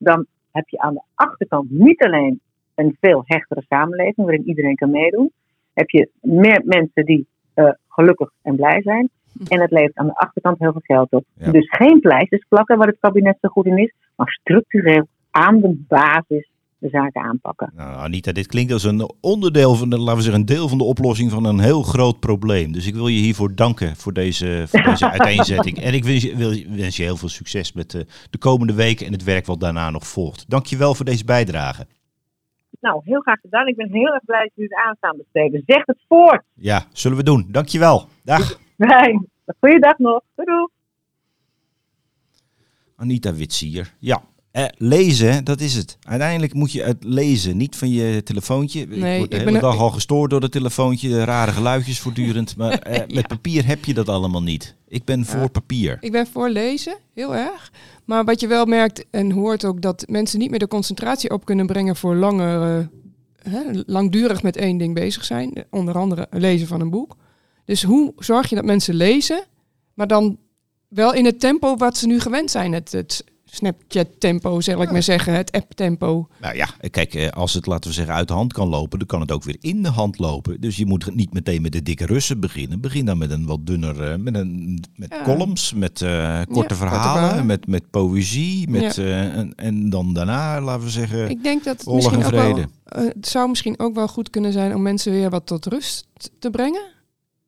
[0.00, 2.40] Dan heb je aan de achterkant niet alleen
[2.74, 5.32] een veel hechtere samenleving waarin iedereen kan meedoen.
[5.72, 9.10] Heb je meer mensen die eh, gelukkig en blij zijn.
[9.48, 11.24] En het levert aan de achterkant heel veel geld op.
[11.34, 11.50] Ja.
[11.50, 15.84] Dus geen pleisters plakken, waar het kabinet zo goed in is, maar structureel aan de
[15.88, 16.50] basis
[16.80, 17.72] de zaken aanpakken.
[17.76, 20.78] Nou, Anita, dit klinkt als een onderdeel van de, laten we zeggen, een deel van
[20.78, 22.72] de oplossing van een heel groot probleem.
[22.72, 25.78] Dus ik wil je hiervoor danken voor deze, voor deze uiteenzetting.
[25.78, 26.36] En ik wens je,
[26.76, 29.90] wens je heel veel succes met de, de komende weken en het werk wat daarna
[29.90, 30.50] nog volgt.
[30.50, 31.86] Dank je wel voor deze bijdrage.
[32.80, 33.66] Nou, heel graag gedaan.
[33.66, 35.62] Ik ben heel erg blij dat jullie het aanstaan besteden.
[35.66, 36.42] Zeg het voort.
[36.54, 37.46] Ja, zullen we doen.
[37.48, 38.08] Dank je wel.
[38.22, 38.60] Dag.
[38.78, 39.28] Fijn.
[39.58, 40.22] Goeiedag nog.
[40.34, 40.68] Doei doei.
[42.96, 43.94] Anita Witsier.
[43.98, 44.22] Ja.
[44.50, 45.98] Eh, lezen, dat is het.
[46.02, 48.80] Uiteindelijk moet je het lezen, niet van je telefoontje.
[48.80, 52.00] ik word de ik hele ben- dag al gestoord door het telefoontje, de rare geluidjes
[52.00, 52.56] voortdurend.
[52.56, 54.74] Maar eh, met papier heb je dat allemaal niet.
[54.88, 55.96] Ik ben voor papier.
[56.00, 57.72] Ik ben voor lezen, heel erg.
[58.04, 61.44] Maar wat je wel merkt en hoort ook dat mensen niet meer de concentratie op
[61.44, 62.88] kunnen brengen voor langer,
[63.42, 63.52] eh,
[63.86, 65.64] langdurig met één ding bezig zijn.
[65.70, 67.16] Onder andere lezen van een boek.
[67.64, 69.44] Dus hoe zorg je dat mensen lezen,
[69.94, 70.38] maar dan
[70.88, 72.72] wel in het tempo wat ze nu gewend zijn?
[72.72, 76.28] Het, het Snapchat-tempo, zal ik maar zeggen, het app-tempo.
[76.40, 79.08] Nou ja, kijk, eh, als het, laten we zeggen, uit de hand kan lopen, dan
[79.08, 80.60] kan het ook weer in de hand lopen.
[80.60, 82.80] Dus je moet niet meteen met de dikke Russen beginnen.
[82.80, 85.22] Begin dan met een wat dunner, eh, met, een, met Ja.
[85.22, 88.68] columns, met eh, korte verhalen, met, met poëzie.
[88.68, 92.30] Met, eh, en, en dan daarna, laten we zeggen, Ik denk dat misschien en ook
[92.30, 95.66] wel, eh, het zou misschien ook wel goed kunnen zijn om mensen weer wat tot
[95.66, 96.06] rust
[96.38, 96.82] te brengen.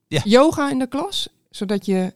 [0.09, 0.21] Ja.
[0.25, 2.15] Yoga in de klas, zodat je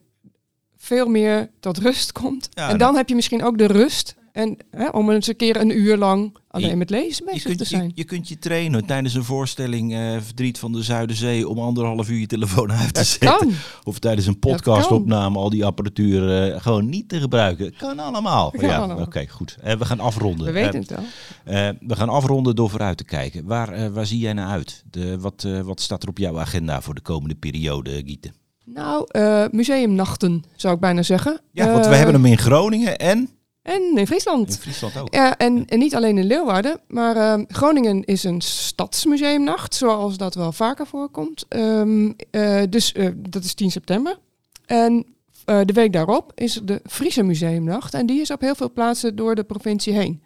[0.87, 2.49] veel meer tot rust komt.
[2.51, 5.57] Ja, en dan- heb je misschien ook de rust en, hè, om eens een keer
[5.61, 7.93] een uur lang alleen Je- met lezen Je bezig kunt, te je, zijn.
[7.95, 12.19] je kunt je trainen tijdens een voorstelling eh, Verdriet van de Zuiderzee om anderhalf uur
[12.19, 13.39] je telefoon uit te zetten.
[13.39, 13.53] kan.
[13.85, 17.75] Of tijdens een podcastopname al die apparatuur eh, gewoon niet te gebruiken.
[17.77, 18.51] Kan allemaal.
[18.51, 19.01] Kan ja, allemaal.
[19.05, 19.57] Oké, goed.
[19.63, 20.47] Eh, we gaan afronden.
[20.47, 21.75] We weten het wel.
[21.81, 23.45] We gaan afronden door vooruit te kijken.
[23.45, 24.85] Waar, waar zie jij naar uit?
[24.91, 28.33] De, wat, wat staat er op jouw agenda voor de komende periode, Gieten?
[28.69, 31.41] Nou, eh, museumnachten zou ik bijna zeggen.
[31.53, 33.29] Ja, want we Eh, hebben hem in Groningen en
[33.63, 34.49] En in Friesland.
[34.49, 35.15] in Friesland ook.
[35.15, 40.35] Ja, en, en niet alleen in Leeuwarden, maar ehm, Groningen is een stadsmuseumnacht, zoals dat
[40.35, 41.45] wel vaker voorkomt.
[41.49, 44.19] Ehm, eh, dus dat is 10 september.
[44.67, 45.07] En
[45.45, 47.95] de week daarop is de Friese Museumnacht.
[47.95, 50.23] En die is op heel veel plaatsen door de provincie heen.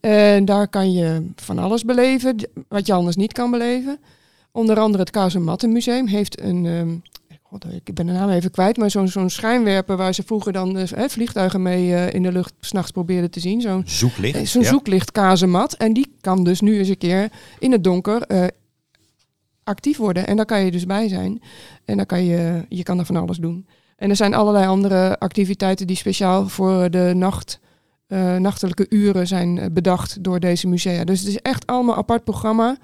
[0.00, 2.36] En daar kan je van alles beleven,
[2.68, 3.98] wat je anders niet kan beleven.
[4.52, 6.66] Onder andere het Kazemattenmuseum heeft een...
[6.66, 6.94] ehm,
[7.62, 10.78] God, ik ben de naam even kwijt, maar zo'n zo'n schijnwerper waar ze vroeger dan
[10.78, 13.60] eh, hè, vliegtuigen mee eh, in de lucht s'nachts probeerden te zien.
[13.60, 14.36] Zo'n Zoeklicht.
[14.38, 14.68] eh, Zo'n ja.
[14.68, 15.72] zoeklichtkazemat.
[15.72, 17.28] En die kan dus nu eens een keer
[17.58, 18.44] in het donker eh,
[19.64, 20.26] actief worden.
[20.26, 21.42] En daar kan je dus bij zijn.
[21.84, 23.66] En dan kan je, je kan er van alles doen.
[23.96, 27.60] En er zijn allerlei andere activiteiten die speciaal voor de nacht,
[28.38, 31.04] nachtelijke uren zijn bedacht door deze musea.
[31.04, 32.76] Dus het is echt allemaal apart programma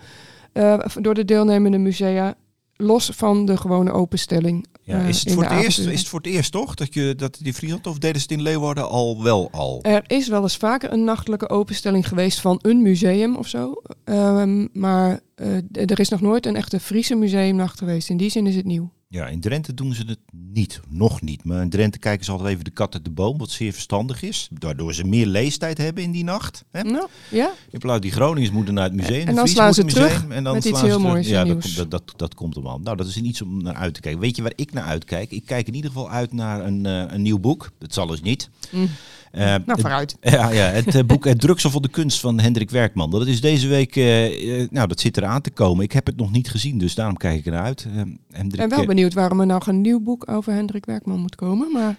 [0.52, 2.34] eh, door de deelnemende musea.
[2.83, 4.66] Los van de gewone openstelling.
[4.83, 7.14] Ja, eh, is, het voor het eerst, is het voor het eerst toch dat je
[7.16, 9.78] dat die Friesland of deden ze het in Leeuwarden al wel al?
[9.83, 13.83] Er is wel eens vaker een nachtelijke openstelling geweest van een museum of zo.
[14.05, 15.57] Ehm, maar eh,
[15.91, 18.09] er is nog nooit een echte Friese museumnacht geweest.
[18.09, 18.91] In die zin is het nieuw.
[19.12, 21.44] Ja, in Drenthe doen ze het niet, nog niet.
[21.44, 24.22] Maar in Drenthe kijken ze altijd even de kat uit de boom, wat zeer verstandig
[24.22, 24.48] is.
[24.58, 26.64] Waardoor ze meer leestijd hebben in die nacht.
[26.70, 26.82] Hè?
[26.82, 27.52] Nou, ja.
[27.70, 29.26] In plaats die Groningers moeten naar het museum.
[29.26, 31.12] En dan slaan ze het terug en dan met iets slaan ze heel terug.
[31.12, 32.78] moois Ja, dat, dat, dat, dat komt allemaal.
[32.78, 34.20] Nou, dat is iets om naar uit te kijken.
[34.20, 35.30] Weet je waar ik naar uitkijk?
[35.30, 37.70] Ik kijk in ieder geval uit naar een, eh, een nieuw boek.
[37.78, 38.50] Dat zal dus niet.
[38.70, 38.88] Mm.
[39.33, 40.16] Eh, Nou, het- vooruit.
[40.20, 43.11] ja, ja, het eh, boek Het Druksel van de Kunst van Hendrik Werkman.
[43.11, 45.85] Dat is deze week, eh, nou dat zit eraan te komen.
[45.85, 47.87] Ik heb het nog niet gezien, dus daarom kijk ik ernaar uit.
[48.30, 51.72] Hendrik, En wel benieuwd waarom er nog een nieuw boek over Hendrik Werkman moet komen.
[51.72, 51.99] Maar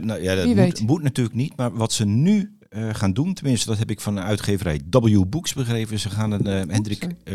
[0.00, 0.80] nou ja, dat moet, weet.
[0.80, 1.56] moet natuurlijk niet.
[1.56, 2.56] Maar wat ze nu
[2.92, 5.98] gaan doen, tenminste dat heb ik van de uitgeverij W Books begrepen.
[5.98, 7.34] Ze gaan een, Hendrik eh,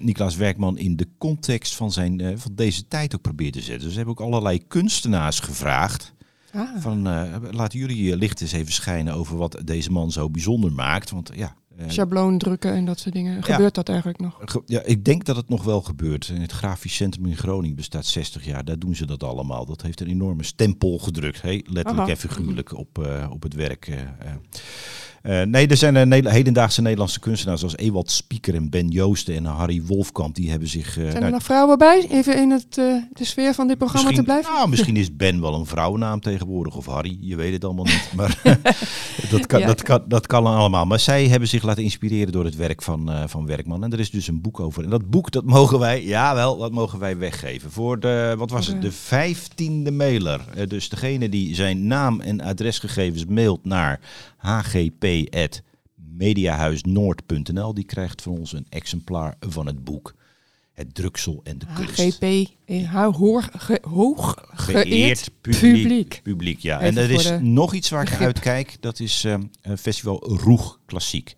[0.00, 3.80] Niklaas Werkman in de context van, zijn, van deze tijd ook proberen te zetten.
[3.82, 6.14] Dus ze hebben ook allerlei kunstenaars gevraagd.
[6.52, 10.30] Ah, Van, eh, laten jullie je licht eens even schijnen over wat deze man zo
[10.30, 11.10] bijzonder maakt.
[11.10, 13.42] Want ja, eh, schabloon drukken en dat soort dingen.
[13.42, 14.62] Gebeurt dat eigenlijk nog?
[14.66, 16.28] Ja, ik denk dat het nog wel gebeurt.
[16.28, 18.64] In het Grafisch Centrum in Groningen bestaat 60 jaar.
[18.64, 19.66] Daar doen ze dat allemaal.
[19.66, 21.42] Dat heeft een enorme stempel gedrukt.
[21.42, 22.10] Hey, letterlijk Aha.
[22.10, 23.90] en figuurlijk op, eh, op het werk.
[25.22, 25.42] Eh.
[25.42, 29.82] Nee, er zijn eh, hedendaagse Nederlandse kunstenaars zoals Ewald Spieker en Ben Joosten en Harry
[29.86, 30.34] Wolfkamp.
[30.34, 30.86] Die hebben zich...
[30.88, 32.06] eh, Zijn nou, er nog vrouwen bij?
[32.10, 34.52] Even in het, de sfeer van dit programma te blijven?
[34.52, 38.10] nou, misschien is Ben wel een vrouwennaam tegenwoordig, of Harry, je weet het allemaal niet.
[38.16, 38.40] Maar
[39.30, 39.66] dat, kan, Ja.
[39.66, 40.86] dat, kan, dat kan allemaal.
[40.86, 43.84] Maar zij hebben zich laten inspireren door het werk van, van Werkman.
[43.84, 44.84] En er is dus een boek over.
[44.84, 47.70] En dat boek, dat mogen wij, jawel, dat mogen wij weggeven.
[47.70, 50.40] Voor de, wat was het, de vijftiende mailer.
[50.68, 54.00] Dus degene die zijn naam en adresgegevens mailt naar
[55.12, 60.14] hgp.mediahuisnoord.nl, die krijgt van ons een exemplaar van het boek.
[60.72, 62.00] Het druksel en de kunst.
[62.00, 65.82] HGP, eh, hoor, ge- hoog geëerd Geëerd publiek.
[65.82, 66.20] publiek.
[66.22, 66.58] publiek.
[66.60, 66.80] ja.
[66.80, 68.26] Even en er is nog iets waar ik begrip.
[68.26, 68.76] uitkijk.
[68.80, 71.34] Dat is eh, een festival Roeg Klassiek.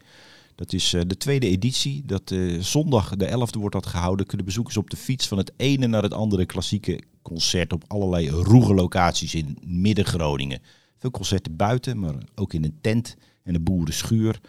[0.54, 2.02] Dat is eh, de tweede editie.
[2.06, 4.26] Dat, zondag de 11e wordt dat gehouden.
[4.26, 8.30] Kunnen bezoekers op de fiets van het ene naar het andere klassieke concert op allerlei
[8.30, 10.60] roege locaties in Midden-Groningen.
[10.98, 14.40] Veel concerten buiten, maar ook in een tent en een boerenschuur.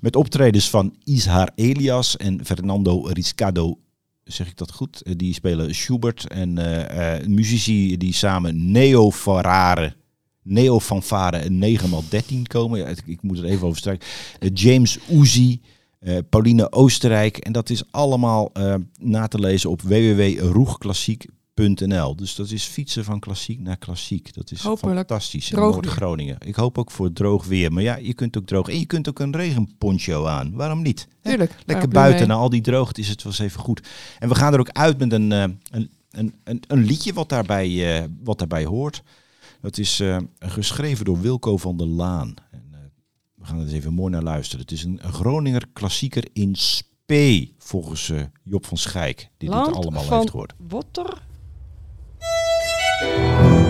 [0.00, 3.78] Met optredens van Ishar Elias en Fernando Riscado
[4.32, 5.02] zeg ik dat goed?
[5.02, 9.94] Eh, die spelen Schubert en eh, muzici die samen neo-farare,
[10.42, 12.88] neo-fanfare en 9x13 komen.
[12.88, 14.08] Ik, ik moet er even over strijken.
[14.38, 14.98] Eh, James
[15.98, 17.36] eh, Pauline Oostenrijk.
[17.36, 18.52] En dat is allemaal
[18.98, 21.38] na te lezen op www.roegklassiek.nl.
[22.16, 24.34] Dus dat is fietsen van klassiek naar klassiek.
[24.34, 25.50] Dat is Hopelijk fantastisch.
[25.50, 25.58] In.
[25.58, 26.36] Noord-Groningen.
[26.44, 27.72] Ik hoop ook voor droog weer.
[27.72, 28.68] Maar ja, je kunt ook droog.
[28.68, 30.52] En je kunt ook een regenponcho aan.
[30.52, 31.08] Waarom niet?
[31.22, 31.54] Tuurlijk.
[31.66, 33.88] Lekker buiten, na al die droogte is het wel eens even goed.
[34.18, 37.28] En we gaan er ook uit met een, eh, een, een, een, een liedje wat
[37.28, 39.02] daarbij, eh, wat daarbij hoort.
[39.60, 42.34] Dat is eh, geschreven door Wilco van der Laan.
[42.50, 42.92] En,
[43.34, 44.60] we gaan er eens even mooi naar luisteren.
[44.60, 48.12] Het is een, Groninger klassieker in spe, volgens
[48.44, 50.52] Job van Schijk, die Land dit allemaal van heeft gehoord.
[53.00, 53.69] Dit